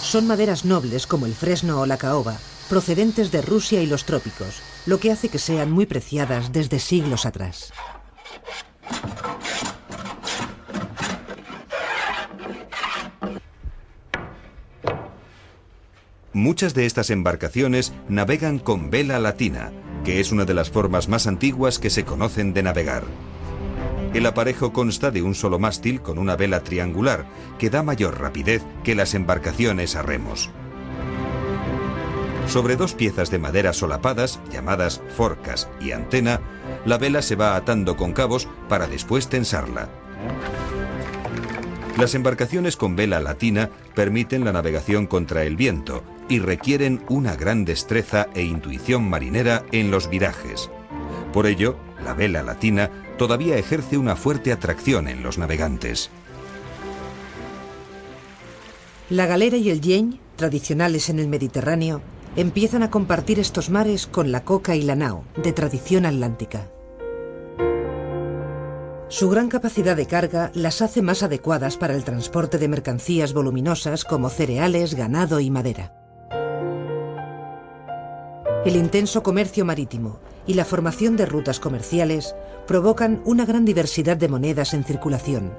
Son 0.02 0.26
maderas 0.26 0.64
nobles 0.64 1.06
como 1.06 1.26
el 1.26 1.34
fresno 1.34 1.80
o 1.80 1.86
la 1.86 1.98
caoba, 1.98 2.38
procedentes 2.68 3.30
de 3.30 3.42
Rusia 3.42 3.82
y 3.82 3.86
los 3.86 4.04
trópicos, 4.04 4.60
lo 4.86 5.00
que 5.00 5.10
hace 5.10 5.28
que 5.28 5.38
sean 5.38 5.70
muy 5.70 5.86
preciadas 5.86 6.52
desde 6.52 6.78
siglos 6.78 7.26
atrás. 7.26 7.72
Muchas 16.32 16.72
de 16.72 16.86
estas 16.86 17.10
embarcaciones 17.10 17.92
navegan 18.08 18.60
con 18.60 18.90
vela 18.90 19.18
latina, 19.18 19.72
que 20.04 20.20
es 20.20 20.30
una 20.30 20.44
de 20.44 20.54
las 20.54 20.70
formas 20.70 21.08
más 21.08 21.26
antiguas 21.26 21.80
que 21.80 21.90
se 21.90 22.04
conocen 22.04 22.54
de 22.54 22.62
navegar. 22.62 23.04
El 24.14 24.26
aparejo 24.26 24.72
consta 24.72 25.10
de 25.10 25.22
un 25.22 25.34
solo 25.34 25.58
mástil 25.58 26.00
con 26.00 26.18
una 26.18 26.34
vela 26.34 26.64
triangular, 26.64 27.26
que 27.58 27.70
da 27.70 27.82
mayor 27.82 28.20
rapidez 28.20 28.62
que 28.82 28.94
las 28.94 29.14
embarcaciones 29.14 29.96
a 29.96 30.02
remos. 30.02 30.50
Sobre 32.46 32.76
dos 32.76 32.94
piezas 32.94 33.30
de 33.30 33.38
madera 33.38 33.74
solapadas, 33.74 34.40
llamadas 34.50 35.02
forcas 35.14 35.68
y 35.80 35.92
antena, 35.92 36.40
la 36.86 36.96
vela 36.96 37.20
se 37.20 37.36
va 37.36 37.54
atando 37.56 37.96
con 37.96 38.12
cabos 38.14 38.48
para 38.68 38.86
después 38.86 39.28
tensarla. 39.28 39.90
Las 41.98 42.14
embarcaciones 42.14 42.76
con 42.76 42.96
vela 42.96 43.20
latina 43.20 43.70
permiten 43.94 44.44
la 44.44 44.52
navegación 44.52 45.06
contra 45.06 45.44
el 45.44 45.56
viento 45.56 46.02
y 46.28 46.38
requieren 46.38 47.02
una 47.08 47.36
gran 47.36 47.64
destreza 47.64 48.28
e 48.34 48.42
intuición 48.42 49.10
marinera 49.10 49.64
en 49.72 49.90
los 49.90 50.08
virajes. 50.08 50.70
Por 51.32 51.46
ello, 51.46 51.76
la 52.04 52.14
vela 52.14 52.42
latina 52.42 52.90
todavía 53.16 53.56
ejerce 53.56 53.98
una 53.98 54.16
fuerte 54.16 54.52
atracción 54.52 55.08
en 55.08 55.22
los 55.22 55.38
navegantes. 55.38 56.10
La 59.10 59.26
galera 59.26 59.56
y 59.56 59.70
el 59.70 59.80
yen, 59.80 60.20
tradicionales 60.36 61.08
en 61.08 61.18
el 61.18 61.28
Mediterráneo, 61.28 62.02
empiezan 62.36 62.82
a 62.82 62.90
compartir 62.90 63.38
estos 63.38 63.70
mares 63.70 64.06
con 64.06 64.30
la 64.30 64.44
coca 64.44 64.76
y 64.76 64.82
la 64.82 64.96
nao, 64.96 65.24
de 65.42 65.52
tradición 65.52 66.06
atlántica. 66.06 66.68
Su 69.08 69.30
gran 69.30 69.48
capacidad 69.48 69.96
de 69.96 70.06
carga 70.06 70.50
las 70.54 70.82
hace 70.82 71.00
más 71.00 71.22
adecuadas 71.22 71.78
para 71.78 71.94
el 71.94 72.04
transporte 72.04 72.58
de 72.58 72.68
mercancías 72.68 73.32
voluminosas 73.32 74.04
como 74.04 74.28
cereales, 74.28 74.94
ganado 74.94 75.40
y 75.40 75.50
madera. 75.50 75.94
El 78.66 78.76
intenso 78.76 79.22
comercio 79.22 79.64
marítimo 79.64 80.20
y 80.48 80.54
la 80.54 80.64
formación 80.64 81.16
de 81.16 81.26
rutas 81.26 81.60
comerciales 81.60 82.34
provocan 82.66 83.20
una 83.24 83.44
gran 83.44 83.64
diversidad 83.64 84.16
de 84.16 84.28
monedas 84.28 84.74
en 84.74 84.82
circulación. 84.82 85.52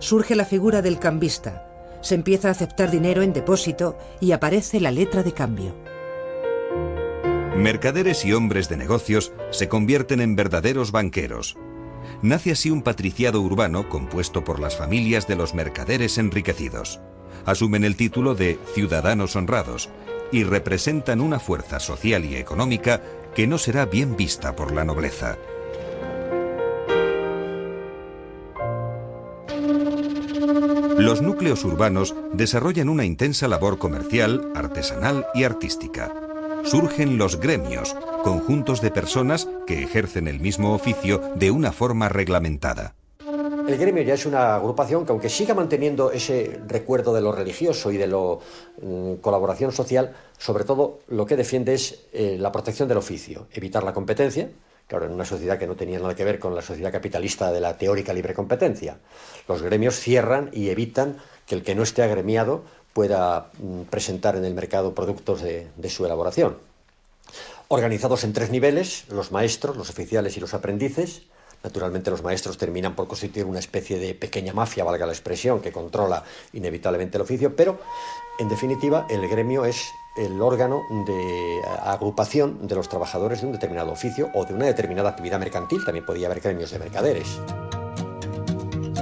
Surge 0.00 0.34
la 0.34 0.46
figura 0.46 0.80
del 0.82 0.98
cambista, 0.98 1.68
se 2.00 2.14
empieza 2.14 2.48
a 2.48 2.52
aceptar 2.52 2.90
dinero 2.90 3.22
en 3.22 3.34
depósito 3.34 3.96
y 4.18 4.32
aparece 4.32 4.80
la 4.80 4.90
letra 4.90 5.22
de 5.22 5.32
cambio. 5.32 5.74
Mercaderes 7.54 8.24
y 8.24 8.32
hombres 8.32 8.70
de 8.70 8.78
negocios 8.78 9.32
se 9.50 9.68
convierten 9.68 10.22
en 10.22 10.34
verdaderos 10.34 10.92
banqueros. 10.92 11.58
Nace 12.22 12.52
así 12.52 12.70
un 12.70 12.80
patriciado 12.80 13.42
urbano 13.42 13.90
compuesto 13.90 14.42
por 14.44 14.60
las 14.60 14.78
familias 14.78 15.28
de 15.28 15.36
los 15.36 15.52
mercaderes 15.52 16.16
enriquecidos. 16.16 17.00
Asumen 17.44 17.84
el 17.84 17.96
título 17.96 18.34
de 18.34 18.58
ciudadanos 18.74 19.36
honrados 19.36 19.90
y 20.32 20.44
representan 20.44 21.20
una 21.20 21.38
fuerza 21.38 21.80
social 21.80 22.24
y 22.24 22.36
económica 22.36 23.02
que 23.34 23.46
no 23.46 23.58
será 23.58 23.86
bien 23.86 24.16
vista 24.16 24.54
por 24.54 24.72
la 24.72 24.84
nobleza. 24.84 25.38
Los 30.98 31.22
núcleos 31.22 31.64
urbanos 31.64 32.14
desarrollan 32.34 32.88
una 32.88 33.04
intensa 33.04 33.48
labor 33.48 33.78
comercial, 33.78 34.52
artesanal 34.54 35.26
y 35.34 35.44
artística. 35.44 36.12
Surgen 36.64 37.16
los 37.16 37.40
gremios, 37.40 37.96
conjuntos 38.22 38.82
de 38.82 38.90
personas 38.90 39.48
que 39.66 39.82
ejercen 39.82 40.28
el 40.28 40.40
mismo 40.40 40.74
oficio 40.74 41.22
de 41.36 41.50
una 41.50 41.72
forma 41.72 42.10
reglamentada. 42.10 42.99
El 43.70 43.78
gremio 43.78 44.02
ya 44.02 44.14
es 44.14 44.26
una 44.26 44.56
agrupación 44.56 45.06
que 45.06 45.12
aunque 45.12 45.28
siga 45.28 45.54
manteniendo 45.54 46.10
ese 46.10 46.58
recuerdo 46.66 47.14
de 47.14 47.20
lo 47.20 47.30
religioso 47.30 47.92
y 47.92 47.98
de 47.98 48.08
la 48.08 48.16
mm, 48.82 49.14
colaboración 49.20 49.70
social, 49.70 50.12
sobre 50.38 50.64
todo 50.64 50.98
lo 51.06 51.24
que 51.24 51.36
defiende 51.36 51.74
es 51.74 52.00
eh, 52.12 52.36
la 52.36 52.50
protección 52.50 52.88
del 52.88 52.98
oficio, 52.98 53.46
evitar 53.52 53.84
la 53.84 53.92
competencia, 53.92 54.48
claro, 54.88 55.06
en 55.06 55.12
una 55.12 55.24
sociedad 55.24 55.56
que 55.56 55.68
no 55.68 55.76
tenía 55.76 56.00
nada 56.00 56.16
que 56.16 56.24
ver 56.24 56.40
con 56.40 56.56
la 56.56 56.62
sociedad 56.62 56.90
capitalista 56.90 57.52
de 57.52 57.60
la 57.60 57.78
teórica 57.78 58.12
libre 58.12 58.34
competencia. 58.34 58.98
Los 59.46 59.62
gremios 59.62 60.00
cierran 60.00 60.50
y 60.52 60.70
evitan 60.70 61.18
que 61.46 61.54
el 61.54 61.62
que 61.62 61.76
no 61.76 61.84
esté 61.84 62.02
agremiado 62.02 62.64
pueda 62.92 63.52
mm, 63.60 63.82
presentar 63.82 64.34
en 64.34 64.44
el 64.44 64.54
mercado 64.54 64.96
productos 64.96 65.42
de 65.42 65.90
su 65.90 66.04
elaboración. 66.04 66.56
Organizados 67.68 68.24
en 68.24 68.32
tres 68.32 68.50
niveles, 68.50 69.04
los 69.10 69.30
maestros, 69.30 69.76
los 69.76 69.90
oficiales 69.90 70.36
y 70.36 70.40
los 70.40 70.54
aprendices, 70.54 71.22
Naturalmente 71.62 72.10
los 72.10 72.22
maestros 72.22 72.56
terminan 72.56 72.94
por 72.94 73.06
constituir 73.06 73.44
una 73.44 73.58
especie 73.58 73.98
de 73.98 74.14
pequeña 74.14 74.52
mafia, 74.52 74.82
valga 74.82 75.04
la 75.04 75.12
expresión, 75.12 75.60
que 75.60 75.72
controla 75.72 76.24
inevitablemente 76.54 77.18
el 77.18 77.22
oficio, 77.22 77.54
pero 77.54 77.78
en 78.38 78.48
definitiva 78.48 79.06
el 79.10 79.28
gremio 79.28 79.66
es 79.66 79.90
el 80.16 80.40
órgano 80.40 80.82
de 81.06 81.60
agrupación 81.84 82.66
de 82.66 82.74
los 82.74 82.88
trabajadores 82.88 83.42
de 83.42 83.46
un 83.46 83.52
determinado 83.52 83.92
oficio 83.92 84.30
o 84.34 84.46
de 84.46 84.54
una 84.54 84.66
determinada 84.66 85.10
actividad 85.10 85.38
mercantil. 85.38 85.84
También 85.84 86.06
podía 86.06 86.26
haber 86.26 86.40
gremios 86.40 86.70
de 86.70 86.78
mercaderes. 86.78 87.38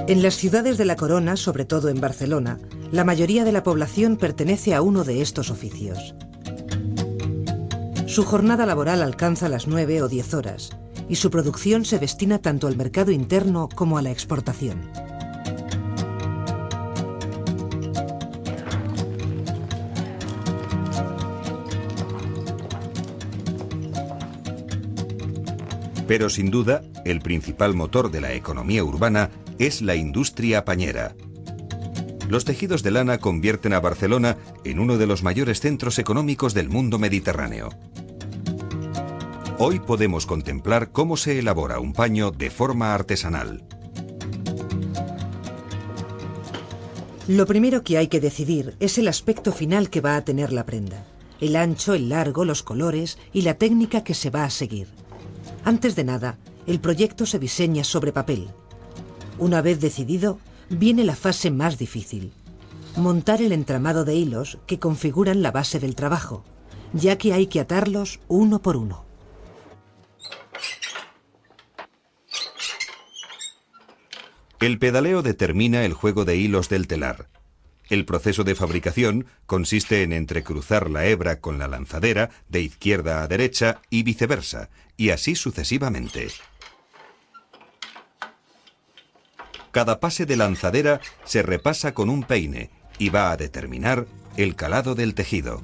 En 0.07 0.21
las 0.21 0.35
ciudades 0.35 0.77
de 0.77 0.85
la 0.85 0.95
corona, 0.95 1.37
sobre 1.37 1.65
todo 1.65 1.87
en 1.87 2.01
Barcelona, 2.01 2.59
la 2.91 3.05
mayoría 3.05 3.45
de 3.45 3.51
la 3.51 3.63
población 3.63 4.17
pertenece 4.17 4.73
a 4.73 4.81
uno 4.81 5.03
de 5.03 5.21
estos 5.21 5.49
oficios. 5.49 6.15
Su 8.07 8.25
jornada 8.25 8.65
laboral 8.65 9.03
alcanza 9.03 9.47
las 9.49 9.67
9 9.67 10.01
o 10.01 10.07
10 10.09 10.33
horas 10.33 10.71
y 11.09 11.15
su 11.15 11.31
producción 11.31 11.83
se 11.83 11.99
destina 11.99 12.39
tanto 12.39 12.67
al 12.67 12.77
mercado 12.77 13.11
interno 13.11 13.67
como 13.73 13.97
a 13.97 14.01
la 14.01 14.11
exportación. 14.11 14.89
Pero 26.07 26.29
sin 26.29 26.49
duda, 26.49 26.81
el 27.05 27.21
principal 27.21 27.75
motor 27.75 28.09
de 28.09 28.19
la 28.19 28.33
economía 28.33 28.83
urbana 28.83 29.29
es 29.59 29.83
la 29.83 29.95
industria 29.95 30.65
pañera. 30.65 31.15
Los 32.27 32.45
tejidos 32.45 32.81
de 32.81 32.91
lana 32.91 33.19
convierten 33.19 33.73
a 33.73 33.79
Barcelona 33.79 34.37
en 34.63 34.79
uno 34.79 34.97
de 34.97 35.05
los 35.05 35.21
mayores 35.21 35.59
centros 35.59 35.99
económicos 35.99 36.55
del 36.55 36.69
mundo 36.69 36.97
mediterráneo. 36.97 37.69
Hoy 39.61 39.81
podemos 39.81 40.25
contemplar 40.25 40.93
cómo 40.93 41.17
se 41.17 41.37
elabora 41.37 41.81
un 41.81 41.91
paño 41.91 42.31
de 42.31 42.49
forma 42.49 42.93
artesanal. 42.93 43.61
Lo 47.27 47.45
primero 47.45 47.83
que 47.83 47.97
hay 47.97 48.07
que 48.07 48.21
decidir 48.21 48.77
es 48.79 48.97
el 48.97 49.09
aspecto 49.09 49.51
final 49.51 49.89
que 49.89 49.99
va 49.99 50.15
a 50.15 50.23
tener 50.23 50.53
la 50.53 50.65
prenda. 50.65 51.05
El 51.41 51.57
ancho, 51.57 51.93
el 51.93 52.07
largo, 52.07 52.45
los 52.45 52.63
colores 52.63 53.17
y 53.33 53.41
la 53.41 53.55
técnica 53.55 54.01
que 54.05 54.13
se 54.13 54.29
va 54.29 54.45
a 54.45 54.49
seguir. 54.49 54.87
Antes 55.65 55.97
de 55.97 56.05
nada, 56.05 56.37
el 56.65 56.79
proyecto 56.79 57.25
se 57.25 57.37
diseña 57.37 57.83
sobre 57.83 58.13
papel. 58.13 58.47
Una 59.39 59.61
vez 59.61 59.81
decidido, 59.81 60.39
viene 60.69 61.03
la 61.03 61.17
fase 61.17 61.51
más 61.51 61.77
difícil. 61.77 62.31
Montar 62.95 63.41
el 63.41 63.51
entramado 63.51 64.05
de 64.05 64.15
hilos 64.15 64.57
que 64.67 64.79
configuran 64.79 65.41
la 65.41 65.51
base 65.51 65.81
del 65.81 65.95
trabajo, 65.95 66.45
ya 66.93 67.17
que 67.17 67.33
hay 67.33 67.47
que 67.47 67.59
atarlos 67.59 68.21
uno 68.29 68.61
por 68.61 68.77
uno. 68.77 69.08
El 74.59 74.77
pedaleo 74.77 75.21
determina 75.21 75.85
el 75.85 75.93
juego 75.93 76.25
de 76.25 76.35
hilos 76.35 76.67
del 76.67 76.87
telar. 76.87 77.27
El 77.89 78.05
proceso 78.05 78.43
de 78.43 78.55
fabricación 78.55 79.25
consiste 79.45 80.03
en 80.03 80.11
entrecruzar 80.11 80.89
la 80.89 81.05
hebra 81.05 81.39
con 81.39 81.57
la 81.57 81.67
lanzadera 81.67 82.29
de 82.49 82.61
izquierda 82.61 83.23
a 83.23 83.27
derecha 83.27 83.81
y 83.89 84.03
viceversa, 84.03 84.69
y 84.97 85.11
así 85.11 85.35
sucesivamente. 85.35 86.27
Cada 89.71 89.99
pase 89.99 90.25
de 90.25 90.35
lanzadera 90.35 90.99
se 91.23 91.41
repasa 91.41 91.93
con 91.93 92.09
un 92.09 92.23
peine 92.23 92.69
y 92.97 93.09
va 93.09 93.31
a 93.31 93.37
determinar 93.37 94.07
el 94.35 94.55
calado 94.55 94.93
del 94.93 95.13
tejido. 95.13 95.63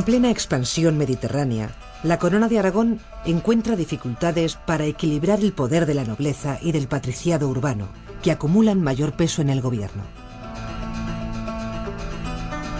En 0.00 0.06
plena 0.06 0.30
expansión 0.30 0.96
mediterránea, 0.96 1.72
la 2.04 2.18
corona 2.18 2.48
de 2.48 2.58
Aragón 2.58 3.00
encuentra 3.26 3.76
dificultades 3.76 4.56
para 4.56 4.86
equilibrar 4.86 5.40
el 5.40 5.52
poder 5.52 5.84
de 5.84 5.92
la 5.92 6.04
nobleza 6.04 6.58
y 6.62 6.72
del 6.72 6.88
patriciado 6.88 7.46
urbano, 7.50 7.86
que 8.22 8.30
acumulan 8.30 8.80
mayor 8.80 9.12
peso 9.12 9.42
en 9.42 9.50
el 9.50 9.60
gobierno. 9.60 10.02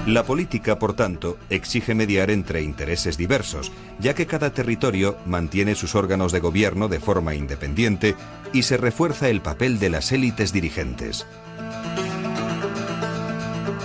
La 0.06 0.24
política, 0.24 0.78
por 0.78 0.94
tanto, 0.94 1.36
exige 1.50 1.94
mediar 1.94 2.30
entre 2.30 2.62
intereses 2.62 3.18
diversos, 3.18 3.70
ya 3.98 4.14
que 4.14 4.26
cada 4.26 4.54
territorio 4.54 5.18
mantiene 5.26 5.74
sus 5.74 5.94
órganos 5.94 6.32
de 6.32 6.40
gobierno 6.40 6.88
de 6.88 7.00
forma 7.00 7.34
independiente 7.34 8.14
y 8.54 8.62
se 8.62 8.78
refuerza 8.78 9.28
el 9.28 9.42
papel 9.42 9.78
de 9.78 9.90
las 9.90 10.10
élites 10.10 10.54
dirigentes. 10.54 11.26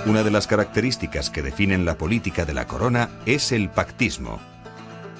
Una 0.06 0.22
de 0.22 0.30
las 0.30 0.46
características 0.46 1.32
que 1.32 1.42
definen 1.42 1.84
la 1.84 1.98
política 1.98 2.46
de 2.46 2.54
la 2.54 2.68
corona 2.68 3.10
es 3.26 3.52
el 3.52 3.72
pactismo. 3.72 4.40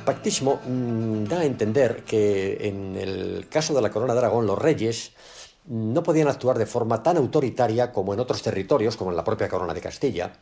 Pactismo 0.06 0.62
mm, 0.64 1.24
da 1.24 1.40
a 1.40 1.46
entender 1.46 2.04
que 2.04 2.68
en 2.68 2.96
el 2.96 3.48
caso 3.50 3.74
de 3.74 3.82
la 3.82 3.90
corona 3.90 4.14
de 4.14 4.20
Aragón 4.20 4.46
los 4.46 4.60
reyes 4.60 5.14
no 5.68 6.04
podían 6.04 6.28
actuar 6.28 6.60
de 6.60 6.68
forma 6.68 7.02
tan 7.02 7.18
autoritaria 7.18 7.92
como 7.92 8.14
en 8.14 8.20
otros 8.20 8.44
territorios, 8.44 8.96
como 8.96 9.10
en 9.10 9.18
la 9.18 9.24
propia 9.24 9.50
corona 9.50 9.74
de 9.74 9.82
Castilla, 9.82 10.34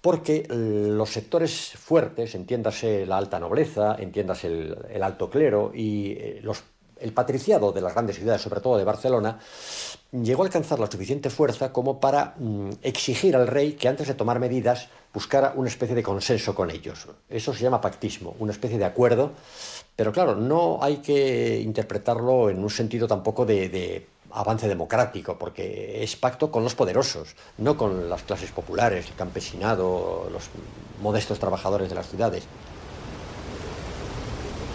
porque 0.00 0.44
los 0.50 1.10
sectores 1.10 1.70
fuertes, 1.78 2.34
entiéndase 2.34 3.06
la 3.06 3.16
alta 3.16 3.38
nobleza, 3.38 3.94
entiéndase 3.96 4.48
el, 4.48 5.02
alto 5.04 5.30
clero 5.30 5.70
y 5.72 6.12
eh, 6.18 6.40
los 6.42 6.64
el 7.00 7.12
patriciado 7.12 7.72
de 7.72 7.80
las 7.80 7.92
grandes 7.92 8.16
ciudades, 8.16 8.42
sobre 8.42 8.60
todo 8.60 8.76
de 8.78 8.84
Barcelona, 8.84 9.38
llegó 10.12 10.42
a 10.42 10.46
alcanzar 10.46 10.78
la 10.78 10.90
suficiente 10.90 11.30
fuerza 11.30 11.72
como 11.72 12.00
para 12.00 12.34
mm, 12.38 12.70
exigir 12.82 13.36
al 13.36 13.46
rey 13.46 13.72
que 13.72 13.88
antes 13.88 14.08
de 14.08 14.14
tomar 14.14 14.38
medidas 14.38 14.88
buscara 15.12 15.52
una 15.56 15.68
especie 15.68 15.94
de 15.94 16.02
consenso 16.02 16.54
con 16.54 16.70
ellos. 16.70 17.06
Eso 17.28 17.54
se 17.54 17.62
llama 17.62 17.80
pactismo, 17.80 18.34
una 18.38 18.52
especie 18.52 18.78
de 18.78 18.84
acuerdo, 18.84 19.32
pero 19.96 20.12
claro, 20.12 20.34
no 20.34 20.78
hay 20.82 20.98
que 20.98 21.60
interpretarlo 21.60 22.50
en 22.50 22.62
un 22.62 22.70
sentido 22.70 23.06
tampoco 23.06 23.44
de, 23.44 23.68
de 23.68 24.06
avance 24.34 24.66
democrático, 24.68 25.38
porque 25.38 26.02
es 26.02 26.16
pacto 26.16 26.50
con 26.50 26.64
los 26.64 26.74
poderosos, 26.74 27.36
no 27.58 27.76
con 27.76 28.10
las 28.10 28.22
clases 28.24 28.50
populares, 28.50 29.08
el 29.08 29.14
campesinado, 29.14 30.28
los 30.32 30.50
modestos 31.00 31.38
trabajadores 31.38 31.88
de 31.88 31.94
las 31.94 32.08
ciudades. 32.08 32.44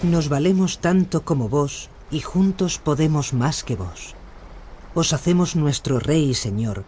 Nos 0.04 0.30
valemos 0.30 0.80
tanto 0.80 1.26
como 1.26 1.50
vos, 1.50 1.90
y 2.12 2.22
juntos 2.22 2.80
podemos 2.80 3.34
más 3.34 3.64
que 3.64 3.76
vos. 3.76 4.16
Os 4.94 5.14
hacemos 5.14 5.56
nuestro 5.56 6.00
Rey 6.00 6.32
y 6.32 6.34
Señor, 6.34 6.84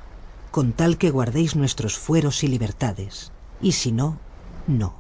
con 0.49 0.73
tal 0.73 0.97
que 0.97 1.11
guardéis 1.11 1.55
nuestros 1.55 1.97
fueros 1.97 2.43
y 2.43 2.47
libertades, 2.47 3.31
y 3.61 3.73
si 3.73 3.91
no, 3.91 4.19
no. 4.67 4.99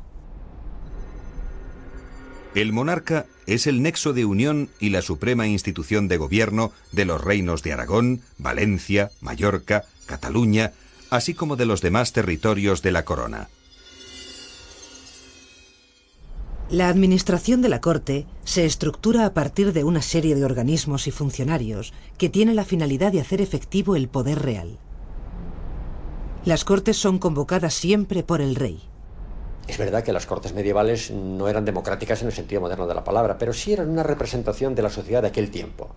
El 2.53 2.73
monarca 2.73 3.25
es 3.47 3.65
el 3.65 3.81
nexo 3.81 4.13
de 4.13 4.25
unión 4.25 4.69
y 4.79 4.89
la 4.89 5.01
suprema 5.01 5.47
institución 5.47 6.07
de 6.07 6.17
gobierno 6.17 6.71
de 6.91 7.05
los 7.05 7.21
reinos 7.21 7.63
de 7.63 7.73
Aragón, 7.73 8.21
Valencia, 8.37 9.11
Mallorca, 9.21 9.85
Cataluña, 10.05 10.73
así 11.09 11.33
como 11.33 11.55
de 11.55 11.65
los 11.65 11.81
demás 11.81 12.11
territorios 12.11 12.81
de 12.81 12.91
la 12.91 13.05
corona. 13.05 13.49
La 16.71 16.87
administración 16.87 17.61
de 17.61 17.67
la 17.67 17.81
Corte 17.81 18.25
se 18.45 18.63
estructura 18.63 19.25
a 19.25 19.33
partir 19.33 19.73
de 19.73 19.83
una 19.83 20.01
serie 20.01 20.35
de 20.35 20.45
organismos 20.45 21.05
y 21.05 21.11
funcionarios 21.11 21.91
que 22.17 22.29
tienen 22.29 22.55
la 22.55 22.63
finalidad 22.63 23.11
de 23.11 23.19
hacer 23.19 23.41
efectivo 23.41 23.97
el 23.97 24.07
poder 24.07 24.39
real. 24.39 24.77
Las 26.45 26.63
Cortes 26.63 26.95
son 26.95 27.19
convocadas 27.19 27.73
siempre 27.73 28.23
por 28.23 28.39
el 28.39 28.55
rey. 28.55 28.81
Es 29.67 29.77
verdad 29.77 30.01
que 30.01 30.13
las 30.13 30.25
cortes 30.25 30.53
medievales 30.53 31.11
no 31.11 31.49
eran 31.49 31.65
democráticas 31.65 32.21
en 32.21 32.27
el 32.27 32.33
sentido 32.33 32.61
moderno 32.61 32.87
de 32.87 32.95
la 32.95 33.03
palabra, 33.03 33.37
pero 33.37 33.51
sí 33.51 33.73
eran 33.73 33.89
una 33.89 34.03
representación 34.03 34.73
de 34.73 34.81
la 34.81 34.89
sociedad 34.89 35.21
de 35.21 35.27
aquel 35.27 35.51
tiempo. 35.51 35.93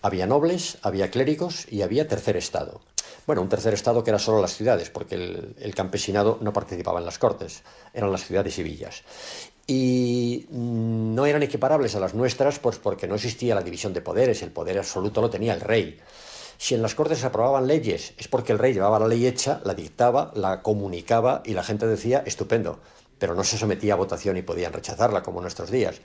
Había 0.00 0.26
nobles, 0.26 0.78
había 0.80 1.10
clérigos 1.10 1.70
y 1.70 1.82
había 1.82 2.08
tercer 2.08 2.38
estado. 2.38 2.80
Bueno, 3.26 3.40
un 3.40 3.48
tercer 3.48 3.72
estado 3.72 4.04
que 4.04 4.10
era 4.10 4.18
solo 4.18 4.42
las 4.42 4.54
ciudades, 4.54 4.90
porque 4.90 5.14
el, 5.14 5.74
campesinado 5.74 6.38
no 6.42 6.52
participaba 6.52 7.00
en 7.00 7.06
las 7.06 7.18
cortes, 7.18 7.62
eran 7.94 8.12
las 8.12 8.24
ciudades 8.24 8.58
y 8.58 8.62
villas 8.62 9.02
y 9.66 10.46
no 10.50 11.24
eran 11.24 11.42
equiparables 11.42 11.94
a 11.94 12.00
las 12.00 12.12
nuestras 12.12 12.58
pues 12.58 12.76
porque 12.76 13.08
no 13.08 13.14
existía 13.14 13.54
la 13.54 13.62
división 13.62 13.94
de 13.94 14.02
poderes, 14.02 14.42
el 14.42 14.50
poder 14.50 14.78
absoluto 14.78 15.22
lo 15.22 15.30
tenía 15.30 15.54
el 15.54 15.62
rey. 15.62 15.98
Si 16.58 16.74
en 16.74 16.82
las 16.82 16.94
Cortes 16.94 17.18
se 17.18 17.26
aprobaban 17.26 17.66
leyes 17.66 18.12
es 18.18 18.28
porque 18.28 18.52
el 18.52 18.58
rey 18.58 18.74
llevaba 18.74 18.98
la 18.98 19.08
ley 19.08 19.26
hecha, 19.26 19.60
la 19.64 19.74
dictaba, 19.74 20.32
la 20.34 20.62
comunicaba 20.62 21.42
y 21.44 21.54
la 21.54 21.64
gente 21.64 21.86
decía 21.86 22.22
estupendo, 22.26 22.80
pero 23.18 23.34
no 23.34 23.42
se 23.42 23.58
sometía 23.58 23.94
a 23.94 23.96
votación 23.96 24.36
y 24.36 24.42
podían 24.42 24.72
rechazarla 24.72 25.22
como 25.22 25.38
en 25.38 25.44
nuestros 25.44 25.70
días. 25.70 26.00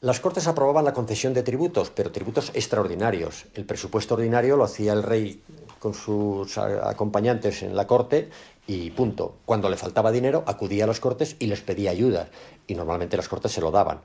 Las 0.00 0.20
Cortes 0.20 0.46
aprobaban 0.46 0.84
la 0.84 0.92
concesión 0.92 1.34
de 1.34 1.42
tributos, 1.42 1.90
pero 1.90 2.12
tributos 2.12 2.52
extraordinarios. 2.54 3.46
El 3.54 3.64
presupuesto 3.64 4.14
ordinario 4.14 4.56
lo 4.56 4.64
hacía 4.64 4.92
el 4.92 5.02
rey 5.02 5.42
con 5.78 5.94
sus 5.94 6.58
acompañantes 6.58 7.62
en 7.62 7.76
la 7.76 7.86
corte 7.86 8.30
y 8.68 8.90
punto. 8.90 9.38
Cuando 9.44 9.68
le 9.70 9.76
faltaba 9.76 10.12
dinero, 10.12 10.44
acudía 10.46 10.84
a 10.84 10.86
las 10.86 11.00
Cortes 11.00 11.36
y 11.38 11.46
les 11.46 11.62
pedía 11.62 11.90
ayuda, 11.90 12.28
y 12.66 12.74
normalmente 12.74 13.16
las 13.16 13.28
Cortes 13.28 13.52
se 13.52 13.60
lo 13.60 13.70
daban. 13.70 14.00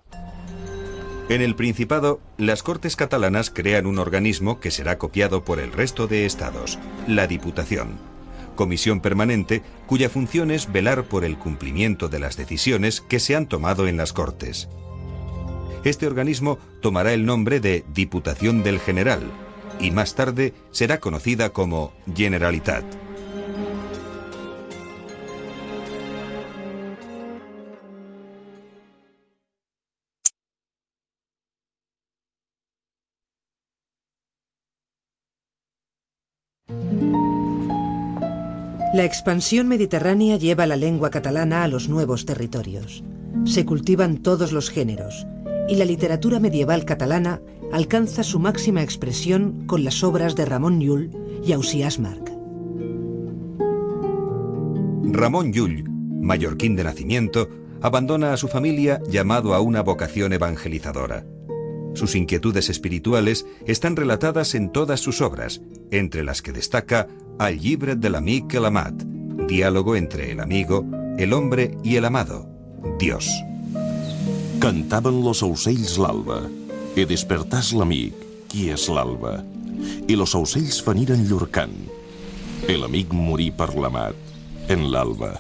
En 1.30 1.42
el 1.42 1.56
Principado, 1.56 2.20
las 2.38 2.64
Cortes 2.64 2.96
catalanas 2.96 3.50
crean 3.50 3.86
un 3.86 4.00
organismo 4.00 4.60
que 4.60 4.72
será 4.72 4.98
copiado 4.98 5.44
por 5.44 5.60
el 5.60 5.72
resto 5.72 6.08
de 6.08 6.26
estados, 6.26 6.80
la 7.08 7.28
Diputación, 7.28 7.98
comisión 8.56 9.02
permanente 9.02 9.62
cuya 9.86 10.10
función 10.10 10.52
es 10.52 10.72
velar 10.72 11.04
por 11.06 11.26
el 11.26 11.38
cumplimiento 11.38 12.08
de 12.10 12.20
las 12.20 12.38
decisiones 12.38 13.02
que 13.02 13.20
se 13.20 13.36
han 13.36 13.48
tomado 13.48 13.88
en 13.88 13.98
las 13.98 14.14
Cortes. 14.14 14.70
Este 15.84 16.08
organismo 16.08 16.58
tomará 16.82 17.14
el 17.14 17.26
nombre 17.26 17.60
de 17.60 17.84
Diputación 17.94 18.64
del 18.64 18.80
General 18.80 19.30
y 19.84 19.92
más 19.92 20.16
tarde 20.16 20.54
será 20.72 21.00
conocida 21.00 21.50
como 21.50 21.94
Generalitat. 22.16 22.86
La 38.94 39.06
expansión 39.06 39.68
mediterránea 39.68 40.38
lleva 40.38 40.68
la 40.68 40.76
lengua 40.76 41.10
catalana 41.10 41.64
a 41.64 41.68
los 41.68 41.90
nuevos 41.90 42.26
territorios. 42.26 43.04
Se 43.44 43.66
cultivan 43.66 44.20
todos 44.20 44.52
los 44.52 44.70
géneros 44.70 45.26
y 45.68 45.78
la 45.78 45.86
literatura 45.86 46.40
medieval 46.40 46.86
catalana 46.86 47.42
alcanza 47.74 48.22
su 48.22 48.40
máxima 48.40 48.84
expresión 48.84 49.66
con 49.66 49.84
las 49.84 50.04
obras 50.04 50.36
de 50.36 50.46
Ramón 50.46 50.80
Llull 50.80 51.10
y 51.44 51.54
Ausiàs 51.54 51.98
Marc. 51.98 52.32
Ramón 55.12 55.52
Llull, 55.52 55.84
mallorquín 56.22 56.76
de 56.76 56.84
nacimiento, 56.84 57.50
abandona 57.82 58.32
a 58.32 58.38
su 58.38 58.48
familia 58.48 59.02
llamado 59.10 59.56
a 59.56 59.60
una 59.60 59.82
vocación 59.82 60.34
evangelizadora. 60.34 61.26
Sus 61.96 62.16
inquietudes 62.16 62.70
espirituales 62.70 63.48
están 63.66 63.96
relatadas 63.96 64.54
en 64.54 64.72
todas 64.72 65.00
sus 65.00 65.22
obras, 65.22 65.62
entre 65.90 66.24
las 66.24 66.44
que 66.44 66.52
destaca 66.52 67.08
Al 67.40 67.60
llibre 67.60 67.96
de 67.96 68.12
l'amic 68.12 68.54
el 68.54 68.66
amat, 68.66 68.94
diálogo 69.48 69.96
entre 69.96 70.32
el 70.32 70.42
amigo, 70.42 70.86
el 71.18 71.34
hombre 71.34 71.76
y 71.84 71.96
el 71.96 72.06
amado, 72.06 72.48
Dios. 73.00 73.28
Cantaven 74.60 75.24
los 75.24 75.42
ocells 75.42 75.98
l'alba, 75.98 76.48
i 76.96 77.06
despertàs 77.10 77.72
l'amic, 77.74 78.14
qui 78.52 78.68
és 78.74 78.86
l'alba. 78.94 79.40
I 80.08 80.18
los 80.20 80.36
ocells 80.38 80.78
feniren 80.86 81.24
llur 81.26 81.48
cant. 81.54 81.74
El 82.70 82.86
amic 82.86 83.12
morí 83.18 83.50
per 83.52 83.72
l'amat, 83.74 84.16
en 84.70 84.86
l'alba. 84.94 85.34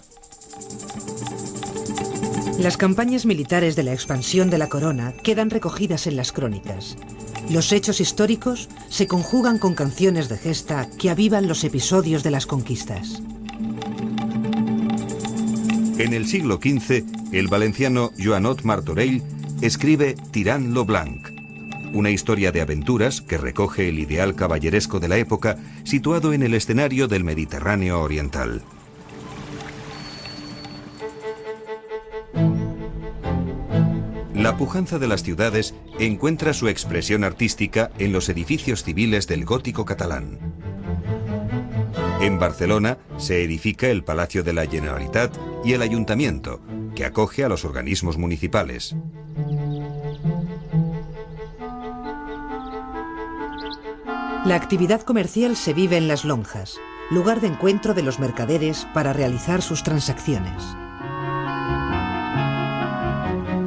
Las 2.59 2.77
campañas 2.77 3.25
militares 3.25 3.75
de 3.75 3.83
la 3.83 3.93
expansión 3.93 4.49
de 4.49 4.57
la 4.57 4.69
corona 4.69 5.13
quedan 5.23 5.49
recogidas 5.49 6.07
en 6.07 6.15
las 6.15 6.31
crónicas. 6.31 6.95
Los 7.49 7.71
hechos 7.71 7.99
históricos 7.99 8.69
se 8.89 9.07
conjugan 9.07 9.59
con 9.59 9.75
canciones 9.75 10.29
de 10.29 10.37
gesta 10.37 10.89
que 10.97 11.09
avivan 11.09 11.47
los 11.47 11.63
episodios 11.63 12.23
de 12.23 12.31
las 12.31 12.45
conquistas. 12.47 13.21
En 15.99 16.13
el 16.13 16.25
siglo 16.25 16.57
XV, 16.61 17.03
el 17.31 17.47
valenciano 17.47 18.11
Joanot 18.17 18.63
Martorell 18.63 19.21
escribe 19.61 20.15
Tirant 20.31 20.73
lo 20.73 20.85
Blanc, 20.85 21.32
una 21.93 22.09
historia 22.09 22.51
de 22.51 22.61
aventuras 22.61 23.21
que 23.21 23.37
recoge 23.37 23.87
el 23.87 23.99
ideal 23.99 24.35
caballeresco 24.35 24.99
de 24.99 25.07
la 25.07 25.17
época 25.17 25.57
situado 25.83 26.33
en 26.33 26.43
el 26.43 26.53
escenario 26.53 27.07
del 27.07 27.23
Mediterráneo 27.23 28.01
oriental. 28.01 28.63
La 34.33 34.57
pujanza 34.57 34.99
de 34.99 35.07
las 35.07 35.23
ciudades 35.23 35.73
encuentra 35.99 36.53
su 36.53 36.67
expresión 36.67 37.23
artística 37.23 37.91
en 37.97 38.11
los 38.11 38.27
edificios 38.27 38.83
civiles 38.83 39.25
del 39.27 39.45
gótico 39.45 39.85
catalán. 39.85 40.37
En 42.19 42.39
Barcelona 42.39 42.97
se 43.17 43.43
edifica 43.43 43.87
el 43.87 44.03
Palacio 44.03 44.43
de 44.43 44.53
la 44.53 44.65
Generalitat 44.65 45.37
y 45.63 45.73
el 45.73 45.81
Ayuntamiento, 45.81 46.59
que 46.95 47.05
acoge 47.05 47.43
a 47.43 47.49
los 47.49 47.63
organismos 47.63 48.17
municipales. 48.17 48.95
La 54.45 54.55
actividad 54.55 55.01
comercial 55.03 55.55
se 55.55 55.73
vive 55.73 55.95
en 55.95 56.09
las 56.09 56.25
lonjas, 56.25 56.77
lugar 57.09 57.39
de 57.39 57.47
encuentro 57.47 57.93
de 57.93 58.03
los 58.03 58.19
mercaderes 58.19 58.85
para 58.93 59.13
realizar 59.13 59.61
sus 59.61 59.83
transacciones. 59.83 60.61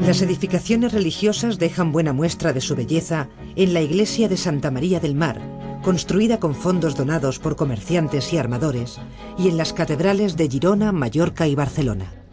Las 0.07 0.21
edificaciones 0.21 0.93
religiosas 0.93 1.59
dejan 1.59 1.93
buena 1.93 2.13
muestra 2.13 2.53
de 2.53 2.61
su 2.61 2.77
belleza 2.77 3.29
en 3.57 3.73
la 3.73 3.81
iglesia 3.81 4.29
de 4.29 4.37
Santa 4.37 4.71
María 4.71 5.01
del 5.01 5.15
Mar, 5.15 5.41
construida 5.83 6.41
con 6.41 6.55
fondos 6.55 6.95
donados 6.95 7.39
por 7.39 7.57
comerciantes 7.57 8.35
y 8.35 8.39
armadores, 8.39 9.01
y 9.39 9.49
en 9.49 9.57
las 9.57 9.73
catedrales 9.73 10.37
de 10.37 10.47
Girona, 10.47 10.93
Mallorca 10.93 11.47
y 11.49 11.55
Barcelona. 11.55 12.26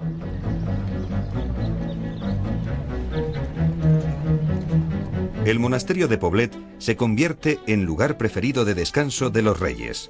El 5.45 5.59
monasterio 5.59 6.07
de 6.07 6.17
Poblet 6.17 6.55
se 6.77 6.95
convierte 6.95 7.59
en 7.67 7.83
lugar 7.83 8.17
preferido 8.17 8.63
de 8.63 8.75
descanso 8.75 9.29
de 9.29 9.41
los 9.41 9.59
reyes. 9.59 10.09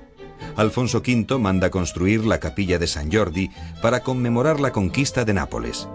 Alfonso 0.56 1.00
V 1.00 1.40
manda 1.40 1.72
construir 1.72 2.24
la 2.24 2.40
capilla 2.40 2.78
de 2.78 2.86
San 2.86 3.12
Jordi 3.12 3.50
para 3.82 4.02
conmemorar 4.02 4.60
la 4.60 4.72
conquista 4.72 5.26
de 5.26 5.34
Nápoles. 5.34 5.90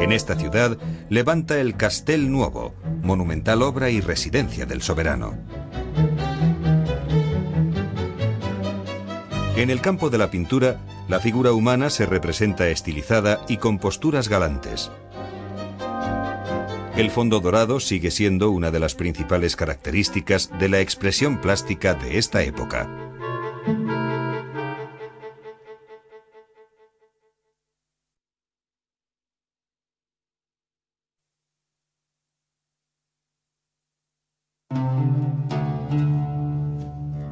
En 0.00 0.12
esta 0.12 0.36
ciudad 0.36 0.76
levanta 1.08 1.58
el 1.58 1.76
Castel 1.76 2.30
Nuovo, 2.30 2.74
monumental 3.02 3.62
obra 3.62 3.88
y 3.88 4.02
residencia 4.02 4.66
del 4.66 4.82
soberano. 4.82 5.34
En 9.56 9.70
el 9.70 9.80
campo 9.80 10.10
de 10.10 10.18
la 10.18 10.30
pintura, 10.30 10.76
la 11.08 11.20
figura 11.20 11.52
humana 11.52 11.88
se 11.88 12.04
representa 12.04 12.68
estilizada 12.68 13.40
y 13.48 13.56
con 13.56 13.78
posturas 13.78 14.28
galantes. 14.28 14.90
El 16.96 17.10
fondo 17.10 17.40
dorado 17.40 17.78
sigue 17.78 18.10
siendo 18.10 18.50
una 18.50 18.70
de 18.70 18.80
las 18.80 18.94
principales 18.94 19.54
características 19.54 20.50
de 20.58 20.70
la 20.70 20.80
expresión 20.80 21.42
plástica 21.42 21.92
de 21.92 22.16
esta 22.16 22.42
época. 22.42 22.88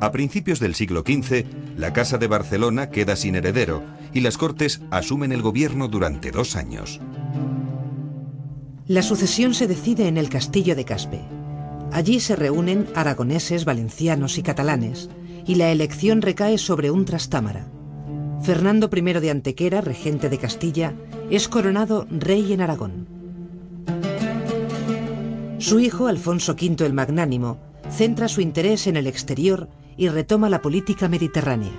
A 0.00 0.12
principios 0.12 0.60
del 0.60 0.74
siglo 0.74 1.00
XV, 1.00 1.46
la 1.78 1.94
Casa 1.94 2.18
de 2.18 2.26
Barcelona 2.26 2.90
queda 2.90 3.16
sin 3.16 3.34
heredero 3.34 3.82
y 4.12 4.20
las 4.20 4.36
Cortes 4.36 4.82
asumen 4.90 5.32
el 5.32 5.40
gobierno 5.40 5.88
durante 5.88 6.30
dos 6.30 6.54
años. 6.54 7.00
La 8.86 9.00
sucesión 9.00 9.54
se 9.54 9.66
decide 9.66 10.08
en 10.08 10.18
el 10.18 10.28
castillo 10.28 10.76
de 10.76 10.84
Caspe. 10.84 11.22
Allí 11.90 12.20
se 12.20 12.36
reúnen 12.36 12.86
aragoneses, 12.94 13.64
valencianos 13.64 14.36
y 14.36 14.42
catalanes, 14.42 15.08
y 15.46 15.54
la 15.54 15.72
elección 15.72 16.20
recae 16.20 16.58
sobre 16.58 16.90
un 16.90 17.06
trastámara. 17.06 17.66
Fernando 18.42 18.90
I 18.94 19.00
de 19.00 19.30
Antequera, 19.30 19.80
regente 19.80 20.28
de 20.28 20.36
Castilla, 20.36 20.92
es 21.30 21.48
coronado 21.48 22.06
rey 22.10 22.52
en 22.52 22.60
Aragón. 22.60 23.06
Su 25.60 25.80
hijo, 25.80 26.06
Alfonso 26.06 26.52
V 26.52 26.84
el 26.84 26.92
Magnánimo, 26.92 27.56
centra 27.90 28.28
su 28.28 28.42
interés 28.42 28.86
en 28.86 28.98
el 28.98 29.06
exterior 29.06 29.70
y 29.96 30.08
retoma 30.08 30.50
la 30.50 30.60
política 30.60 31.08
mediterránea. 31.08 31.72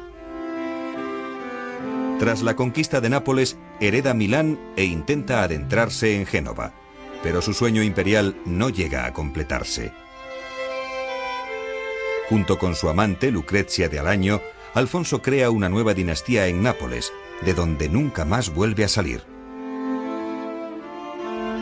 Tras 2.18 2.42
la 2.42 2.56
conquista 2.56 3.00
de 3.00 3.10
Nápoles, 3.10 3.58
hereda 3.80 4.16
Milán 4.16 4.58
e 4.76 4.86
intenta 4.86 5.44
adentrarse 5.44 6.16
en 6.16 6.26
Génova 6.26 6.74
pero 7.26 7.42
su 7.42 7.54
sueño 7.54 7.82
imperial 7.82 8.36
no 8.46 8.70
llega 8.70 9.08
a 9.08 9.12
completarse. 9.12 9.92
Junto 12.30 12.60
con 12.60 12.76
su 12.76 12.88
amante, 12.88 13.32
Lucrezia 13.32 13.90
de 13.90 13.98
Alaño, 13.98 14.42
Alfonso 14.76 15.24
crea 15.24 15.50
una 15.50 15.68
nueva 15.68 15.96
dinastía 15.96 16.46
en 16.46 16.62
Nápoles, 16.62 17.12
de 17.44 17.56
donde 17.56 17.90
nunca 17.90 18.26
más 18.26 18.54
vuelve 18.54 18.84
a 18.84 18.88
salir. 18.88 19.24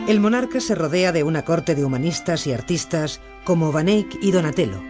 El 0.06 0.20
monarca 0.20 0.60
se 0.60 0.74
rodea 0.74 1.12
de 1.12 1.22
una 1.22 1.46
corte 1.46 1.74
de 1.74 1.82
humanistas 1.82 2.46
y 2.46 2.52
artistas 2.52 3.22
como 3.44 3.72
Van 3.72 3.88
Eyck 3.88 4.18
y 4.20 4.32
Donatello, 4.32 4.82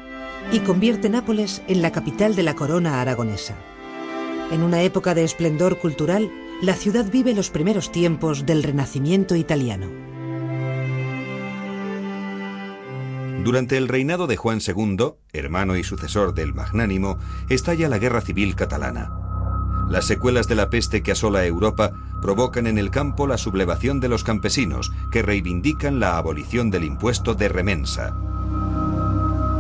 y 0.51 0.59
convierte 0.59 1.09
Nápoles 1.09 1.63
en 1.69 1.83
la 1.83 1.93
capital 1.93 2.35
de 2.35 2.43
la 2.43 2.57
corona 2.57 3.01
aragonesa. 3.01 3.55
En 4.51 4.65
una 4.65 4.83
época 4.83 5.15
de 5.15 5.23
esplendor 5.23 5.79
cultural, 5.79 6.33
la 6.63 6.75
ciudad 6.75 7.09
vive 7.09 7.33
los 7.33 7.51
primeros 7.51 7.93
tiempos 7.93 8.45
del 8.45 8.65
Renacimiento 8.65 9.37
italiano. 9.37 10.14
Durante 13.45 13.77
el 13.77 13.89
reinado 13.89 14.27
de 14.27 14.39
Juan 14.39 14.61
II, 14.67 15.17
hermano 15.35 15.77
y 15.77 15.85
sucesor 15.85 16.33
del 16.33 16.55
Magnánimo, 16.55 17.19
estalla 17.51 17.91
la 17.91 17.99
Guerra 17.99 18.23
Civil 18.23 18.57
Catalana. 18.57 19.13
Las 19.91 20.07
secuelas 20.07 20.49
de 20.49 20.55
la 20.55 20.71
peste 20.71 21.03
que 21.03 21.13
asola 21.13 21.45
Europa 21.45 21.93
provocan 22.23 22.67
en 22.67 22.79
el 22.79 22.91
campo 22.91 23.27
la 23.27 23.37
sublevación 23.37 24.01
de 24.01 24.09
los 24.09 24.25
campesinos, 24.25 24.93
que 25.13 25.21
reivindican 25.21 26.01
la 26.01 26.17
abolición 26.17 26.71
del 26.71 26.85
impuesto 26.85 27.35
de 27.35 27.51
remensa. 27.51 28.17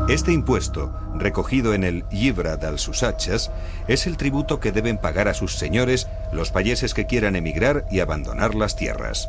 Este 0.08 0.32
impuesto, 0.32 0.90
recogido 1.14 1.74
en 1.74 1.84
el 1.84 2.08
Llibre 2.08 2.56
dels 2.56 2.88
Usatges, 2.88 3.50
es 3.86 4.06
el 4.06 4.16
tributo 4.16 4.60
que 4.60 4.72
deben 4.72 4.96
pagar 4.96 5.28
a 5.28 5.34
sus 5.34 5.56
señores 5.56 6.08
los 6.32 6.50
payeses 6.50 6.94
que 6.94 7.04
quieran 7.04 7.36
emigrar 7.36 7.84
y 7.90 8.00
abandonar 8.00 8.54
las 8.54 8.76
tierras. 8.76 9.28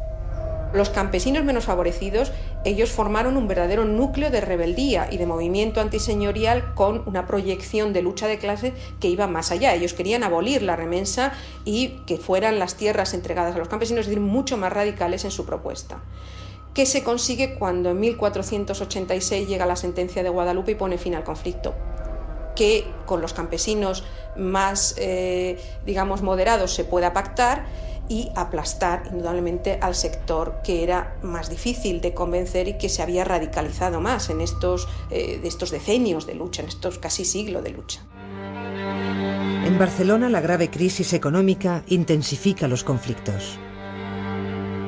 Los 0.75 0.89
campesinos 0.89 1.45
menos 1.45 1.63
favorecidos, 1.63 2.33
ellos 2.65 2.91
formaron 2.91 3.37
un 3.37 3.47
verdadero 3.47 3.85
núcleo 3.85 4.29
de 4.29 4.41
rebeldía 4.41 5.07
y 5.09 5.17
de 5.17 5.25
movimiento 5.25 5.79
antiseñorial 5.79 6.73
con 6.73 7.03
una 7.05 7.25
proyección 7.25 7.93
de 7.93 8.01
lucha 8.01 8.27
de 8.27 8.37
clase 8.37 8.73
que 8.99 9.07
iba 9.07 9.25
más 9.25 9.51
allá. 9.51 9.73
Ellos 9.73 9.93
querían 9.93 10.23
abolir 10.23 10.61
la 10.61 10.75
remensa 10.75 11.31
y 11.63 12.01
que 12.05 12.17
fueran 12.17 12.59
las 12.59 12.75
tierras 12.75 13.13
entregadas 13.13 13.55
a 13.55 13.57
los 13.57 13.69
campesinos, 13.69 14.01
es 14.01 14.07
decir, 14.07 14.21
mucho 14.21 14.57
más 14.57 14.73
radicales 14.73 15.23
en 15.23 15.31
su 15.31 15.45
propuesta 15.45 16.01
que 16.73 16.85
se 16.85 17.05
consigue 17.05 17.55
cuando 17.55 17.91
en 17.91 18.01
1486 18.01 19.47
llega 19.47 19.65
la 19.65 19.77
sentencia 19.77 20.23
de 20.23 20.29
Guadalupe 20.29 20.73
y 20.73 20.75
pone 20.75 20.97
fin 20.97 21.15
al 21.15 21.23
conflicto 21.23 21.73
que 22.53 22.85
con 23.05 23.21
los 23.21 23.33
campesinos 23.33 24.03
más, 24.35 24.95
eh, 24.97 25.57
digamos, 25.85 26.21
moderados 26.21 26.73
se 26.73 26.83
pueda 26.83 27.13
pactar 27.13 27.65
y 28.09 28.29
aplastar 28.35 29.03
indudablemente 29.11 29.79
al 29.81 29.95
sector 29.95 30.61
que 30.63 30.83
era 30.83 31.17
más 31.21 31.49
difícil 31.49 32.01
de 32.01 32.13
convencer 32.13 32.67
y 32.67 32.77
que 32.77 32.89
se 32.89 33.01
había 33.01 33.23
radicalizado 33.23 34.01
más 34.01 34.29
en 34.29 34.41
estos, 34.41 34.87
eh, 35.09 35.39
de 35.41 35.47
estos 35.47 35.71
decenios 35.71 36.27
de 36.27 36.35
lucha, 36.35 36.61
en 36.61 36.67
estos 36.67 36.99
casi 36.99 37.25
siglos 37.25 37.63
de 37.63 37.71
lucha. 37.71 38.01
En 39.65 39.79
Barcelona 39.79 40.29
la 40.29 40.41
grave 40.41 40.69
crisis 40.69 41.13
económica 41.13 41.83
intensifica 41.87 42.67
los 42.67 42.83
conflictos. 42.83 43.57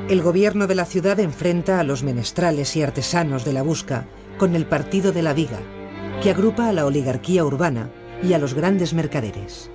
El 0.09 0.21
gobierno 0.21 0.67
de 0.67 0.75
la 0.75 0.85
ciudad 0.85 1.19
enfrenta 1.19 1.79
a 1.79 1.83
los 1.83 2.03
menestrales 2.03 2.75
y 2.75 2.83
artesanos 2.83 3.43
de 3.43 3.53
la 3.53 3.63
busca 3.63 4.05
con 4.37 4.55
el 4.55 4.65
Partido 4.65 5.11
de 5.11 5.23
la 5.23 5.33
Viga, 5.33 5.59
que 6.21 6.29
agrupa 6.29 6.69
a 6.69 6.73
la 6.73 6.85
oligarquía 6.85 7.43
urbana 7.43 7.89
y 8.23 8.33
a 8.33 8.37
los 8.37 8.53
grandes 8.53 8.93
mercaderes. 8.93 9.69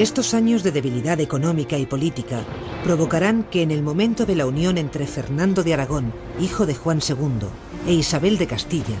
Estos 0.00 0.32
años 0.32 0.62
de 0.62 0.72
debilidad 0.72 1.20
económica 1.20 1.76
y 1.76 1.84
política 1.84 2.40
provocarán 2.84 3.44
que 3.44 3.60
en 3.60 3.70
el 3.70 3.82
momento 3.82 4.24
de 4.24 4.34
la 4.34 4.46
unión 4.46 4.78
entre 4.78 5.06
Fernando 5.06 5.62
de 5.62 5.74
Aragón, 5.74 6.14
hijo 6.40 6.64
de 6.64 6.74
Juan 6.74 7.00
II, 7.06 7.48
e 7.86 7.92
Isabel 7.92 8.38
de 8.38 8.46
Castilla, 8.46 8.96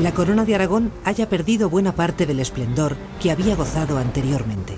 la 0.00 0.14
corona 0.14 0.46
de 0.46 0.54
Aragón 0.54 0.90
haya 1.04 1.28
perdido 1.28 1.68
buena 1.68 1.94
parte 1.94 2.24
del 2.24 2.40
esplendor 2.40 2.96
que 3.20 3.30
había 3.30 3.56
gozado 3.56 3.98
anteriormente. 3.98 4.72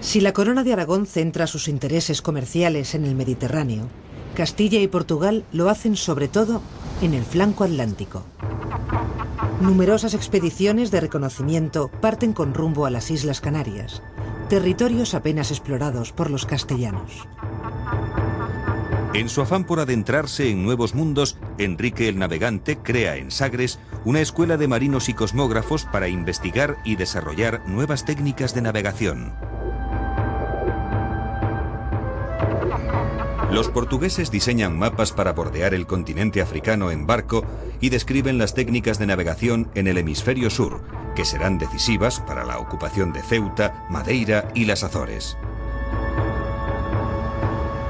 Si 0.00 0.22
la 0.22 0.32
corona 0.32 0.64
de 0.64 0.72
Aragón 0.72 1.04
centra 1.04 1.46
sus 1.46 1.68
intereses 1.68 2.22
comerciales 2.22 2.94
en 2.94 3.04
el 3.04 3.14
Mediterráneo, 3.14 3.88
Castilla 4.34 4.80
y 4.80 4.88
Portugal 4.88 5.44
lo 5.52 5.68
hacen 5.68 5.94
sobre 5.94 6.28
todo 6.28 6.62
en 7.02 7.12
el 7.12 7.22
flanco 7.22 7.64
atlántico. 7.64 8.24
Numerosas 9.62 10.14
expediciones 10.14 10.90
de 10.90 11.00
reconocimiento 11.00 11.88
parten 12.00 12.32
con 12.32 12.52
rumbo 12.52 12.84
a 12.84 12.90
las 12.90 13.12
Islas 13.12 13.40
Canarias, 13.40 14.02
territorios 14.48 15.14
apenas 15.14 15.52
explorados 15.52 16.10
por 16.10 16.30
los 16.30 16.46
castellanos. 16.46 17.28
En 19.14 19.28
su 19.28 19.40
afán 19.40 19.62
por 19.62 19.78
adentrarse 19.78 20.50
en 20.50 20.64
nuevos 20.64 20.96
mundos, 20.96 21.36
Enrique 21.58 22.08
el 22.08 22.18
Navegante 22.18 22.78
crea 22.78 23.16
en 23.16 23.30
Sagres 23.30 23.78
una 24.04 24.20
escuela 24.20 24.56
de 24.56 24.66
marinos 24.66 25.08
y 25.08 25.14
cosmógrafos 25.14 25.84
para 25.84 26.08
investigar 26.08 26.78
y 26.84 26.96
desarrollar 26.96 27.62
nuevas 27.68 28.04
técnicas 28.04 28.56
de 28.56 28.62
navegación. 28.62 29.32
Los 33.52 33.68
portugueses 33.68 34.30
diseñan 34.30 34.78
mapas 34.78 35.12
para 35.12 35.34
bordear 35.34 35.74
el 35.74 35.86
continente 35.86 36.40
africano 36.40 36.90
en 36.90 37.06
barco 37.06 37.44
y 37.82 37.90
describen 37.90 38.38
las 38.38 38.54
técnicas 38.54 38.98
de 38.98 39.06
navegación 39.06 39.68
en 39.74 39.88
el 39.88 39.98
hemisferio 39.98 40.48
sur, 40.48 40.80
que 41.14 41.26
serán 41.26 41.58
decisivas 41.58 42.18
para 42.20 42.46
la 42.46 42.58
ocupación 42.58 43.12
de 43.12 43.20
Ceuta, 43.20 43.84
Madeira 43.90 44.48
y 44.54 44.64
las 44.64 44.82
Azores. 44.84 45.36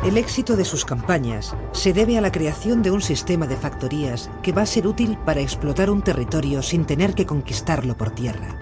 El 0.05 0.19
éxito 0.19 0.57
de 0.57 0.65
sus 0.65 0.85
campañas 0.85 1.55
se 1.71 1.93
debe 1.93 2.19
a 2.19 2.21
la 2.21 2.33
creación 2.33 2.83
de 2.83 2.91
un 2.91 3.01
sistema 3.01 3.47
de 3.47 3.57
factorías 3.57 4.31
que 4.43 4.51
va 4.51 4.63
a 4.63 4.67
ser 4.67 4.89
útil 4.89 5.17
para 5.25 5.43
explotar 5.43 5.91
un 5.91 6.03
territorio 6.03 6.61
sin 6.61 6.87
tener 6.87 7.15
que 7.15 7.25
conquistarlo 7.25 7.97
por 7.97 8.11
tierra. 8.11 8.59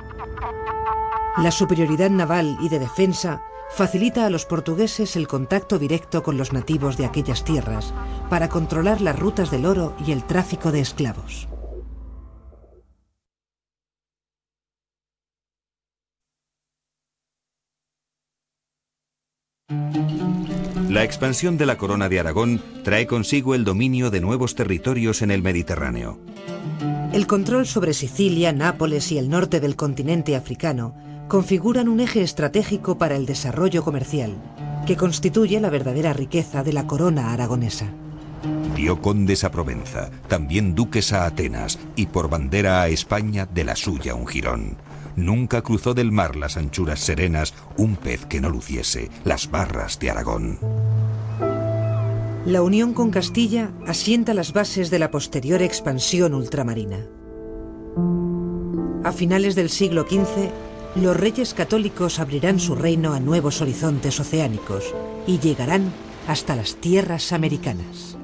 La 1.39 1.51
superioridad 1.51 2.11
naval 2.11 2.59
y 2.61 2.69
de 2.69 2.79
defensa 2.79 3.41
facilita 3.73 4.27
a 4.27 4.31
los 4.31 4.45
portugueses 4.47 5.17
el 5.17 5.29
contacto 5.29 5.79
directo 5.79 6.23
con 6.23 6.37
los 6.37 6.53
nativos 6.53 6.97
de 6.97 7.07
aquellas 7.07 7.45
tierras 7.45 7.95
para 8.29 8.49
controlar 8.49 9.01
las 9.01 9.19
rutas 9.19 9.51
del 9.51 9.67
oro 9.67 9.95
y 10.07 10.13
el 10.13 10.25
tráfico 10.25 10.73
de 10.73 10.81
esclavos. 10.81 11.49
La 20.89 21.05
expansión 21.05 21.57
de 21.57 21.67
la 21.67 21.79
corona 21.79 22.09
de 22.09 22.19
Aragón 22.19 22.61
trae 22.83 23.07
consigo 23.07 23.55
el 23.55 23.65
dominio 23.65 24.11
de 24.11 24.21
nuevos 24.21 24.57
territorios 24.57 25.23
en 25.23 25.31
el 25.31 25.41
Mediterráneo. 25.41 26.19
El 27.13 27.29
control 27.29 27.67
sobre 27.67 27.95
Sicilia, 27.95 28.53
Nápoles 28.53 29.13
y 29.13 29.19
el 29.19 29.31
norte 29.31 29.61
del 29.61 29.77
continente 29.77 30.35
africano 30.35 31.10
configuran 31.31 31.89
un 31.89 32.01
eje 32.01 32.23
estratégico 32.23 32.99
para 32.99 33.15
el 33.15 33.25
desarrollo 33.25 33.85
comercial, 33.85 34.35
que 34.85 34.97
constituye 34.97 35.61
la 35.61 35.71
verdadera 35.71 36.13
riqueza 36.13 36.65
de 36.65 36.73
la 36.73 36.89
corona 36.89 37.33
aragonesa. 37.33 37.87
Dio 38.75 39.01
condes 39.01 39.45
a 39.45 39.53
Provenza, 39.53 40.11
también 40.27 40.75
duques 40.75 41.13
a 41.13 41.27
Atenas 41.27 41.79
y 41.95 42.07
por 42.07 42.29
bandera 42.29 42.83
a 42.83 42.89
España 42.89 43.47
de 43.47 43.63
la 43.63 43.77
suya 43.77 44.17
un 44.17 44.27
jirón. 44.27 44.77
Nunca 45.15 45.63
cruzó 45.63 45.95
del 45.95 46.11
mar 46.11 46.35
las 46.35 46.57
anchuras 46.57 46.99
serenas 46.99 47.55
un 47.77 47.95
pez 47.95 48.27
que 48.27 48.41
no 48.41 48.51
luciese 48.51 49.09
las 49.25 49.53
barras 49.53 50.01
de 50.01 50.11
Aragón. 50.11 50.59
La 52.45 52.61
unión 52.63 52.93
con 52.93 53.11
Castilla 53.11 53.71
asienta 53.87 54.35
las 54.35 54.53
bases 54.53 54.91
de 54.91 54.99
la 54.99 55.13
posterior 55.13 55.63
expansión 55.63 56.35
ultramarina. 56.35 57.07
A 59.05 59.13
finales 59.13 59.55
del 59.55 59.71
siglo 59.71 60.03
XV, 60.03 60.51
los 60.97 61.17
reyes 61.17 61.55
católicos 61.55 62.19
abrirán 62.19 62.59
su 62.59 62.75
reino 62.75 63.13
a 63.13 63.21
nuevos 63.21 63.61
horizontes 63.61 64.19
oceánicos 64.19 64.95
y 65.27 65.39
llegarán 65.39 65.93
hasta 66.27 66.57
las 66.57 66.77
tierras 66.77 67.33
americanas. 67.33 68.17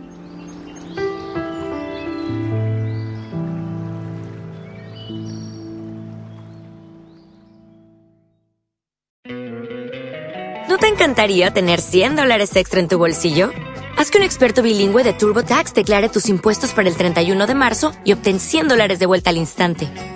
¿No 10.68 10.78
te 10.78 10.88
encantaría 10.88 11.52
tener 11.52 11.80
100 11.80 12.16
dólares 12.16 12.54
extra 12.56 12.80
en 12.80 12.88
tu 12.88 12.98
bolsillo? 12.98 13.50
Haz 13.96 14.10
que 14.10 14.18
un 14.18 14.24
experto 14.24 14.62
bilingüe 14.62 15.04
de 15.04 15.14
TurboTax 15.14 15.72
declare 15.72 16.10
tus 16.10 16.28
impuestos 16.28 16.72
para 16.74 16.88
el 16.88 16.96
31 16.96 17.46
de 17.46 17.54
marzo 17.54 17.92
y 18.04 18.12
obtén 18.12 18.40
100 18.40 18.68
dólares 18.68 18.98
de 18.98 19.06
vuelta 19.06 19.30
al 19.30 19.38
instante. 19.38 20.15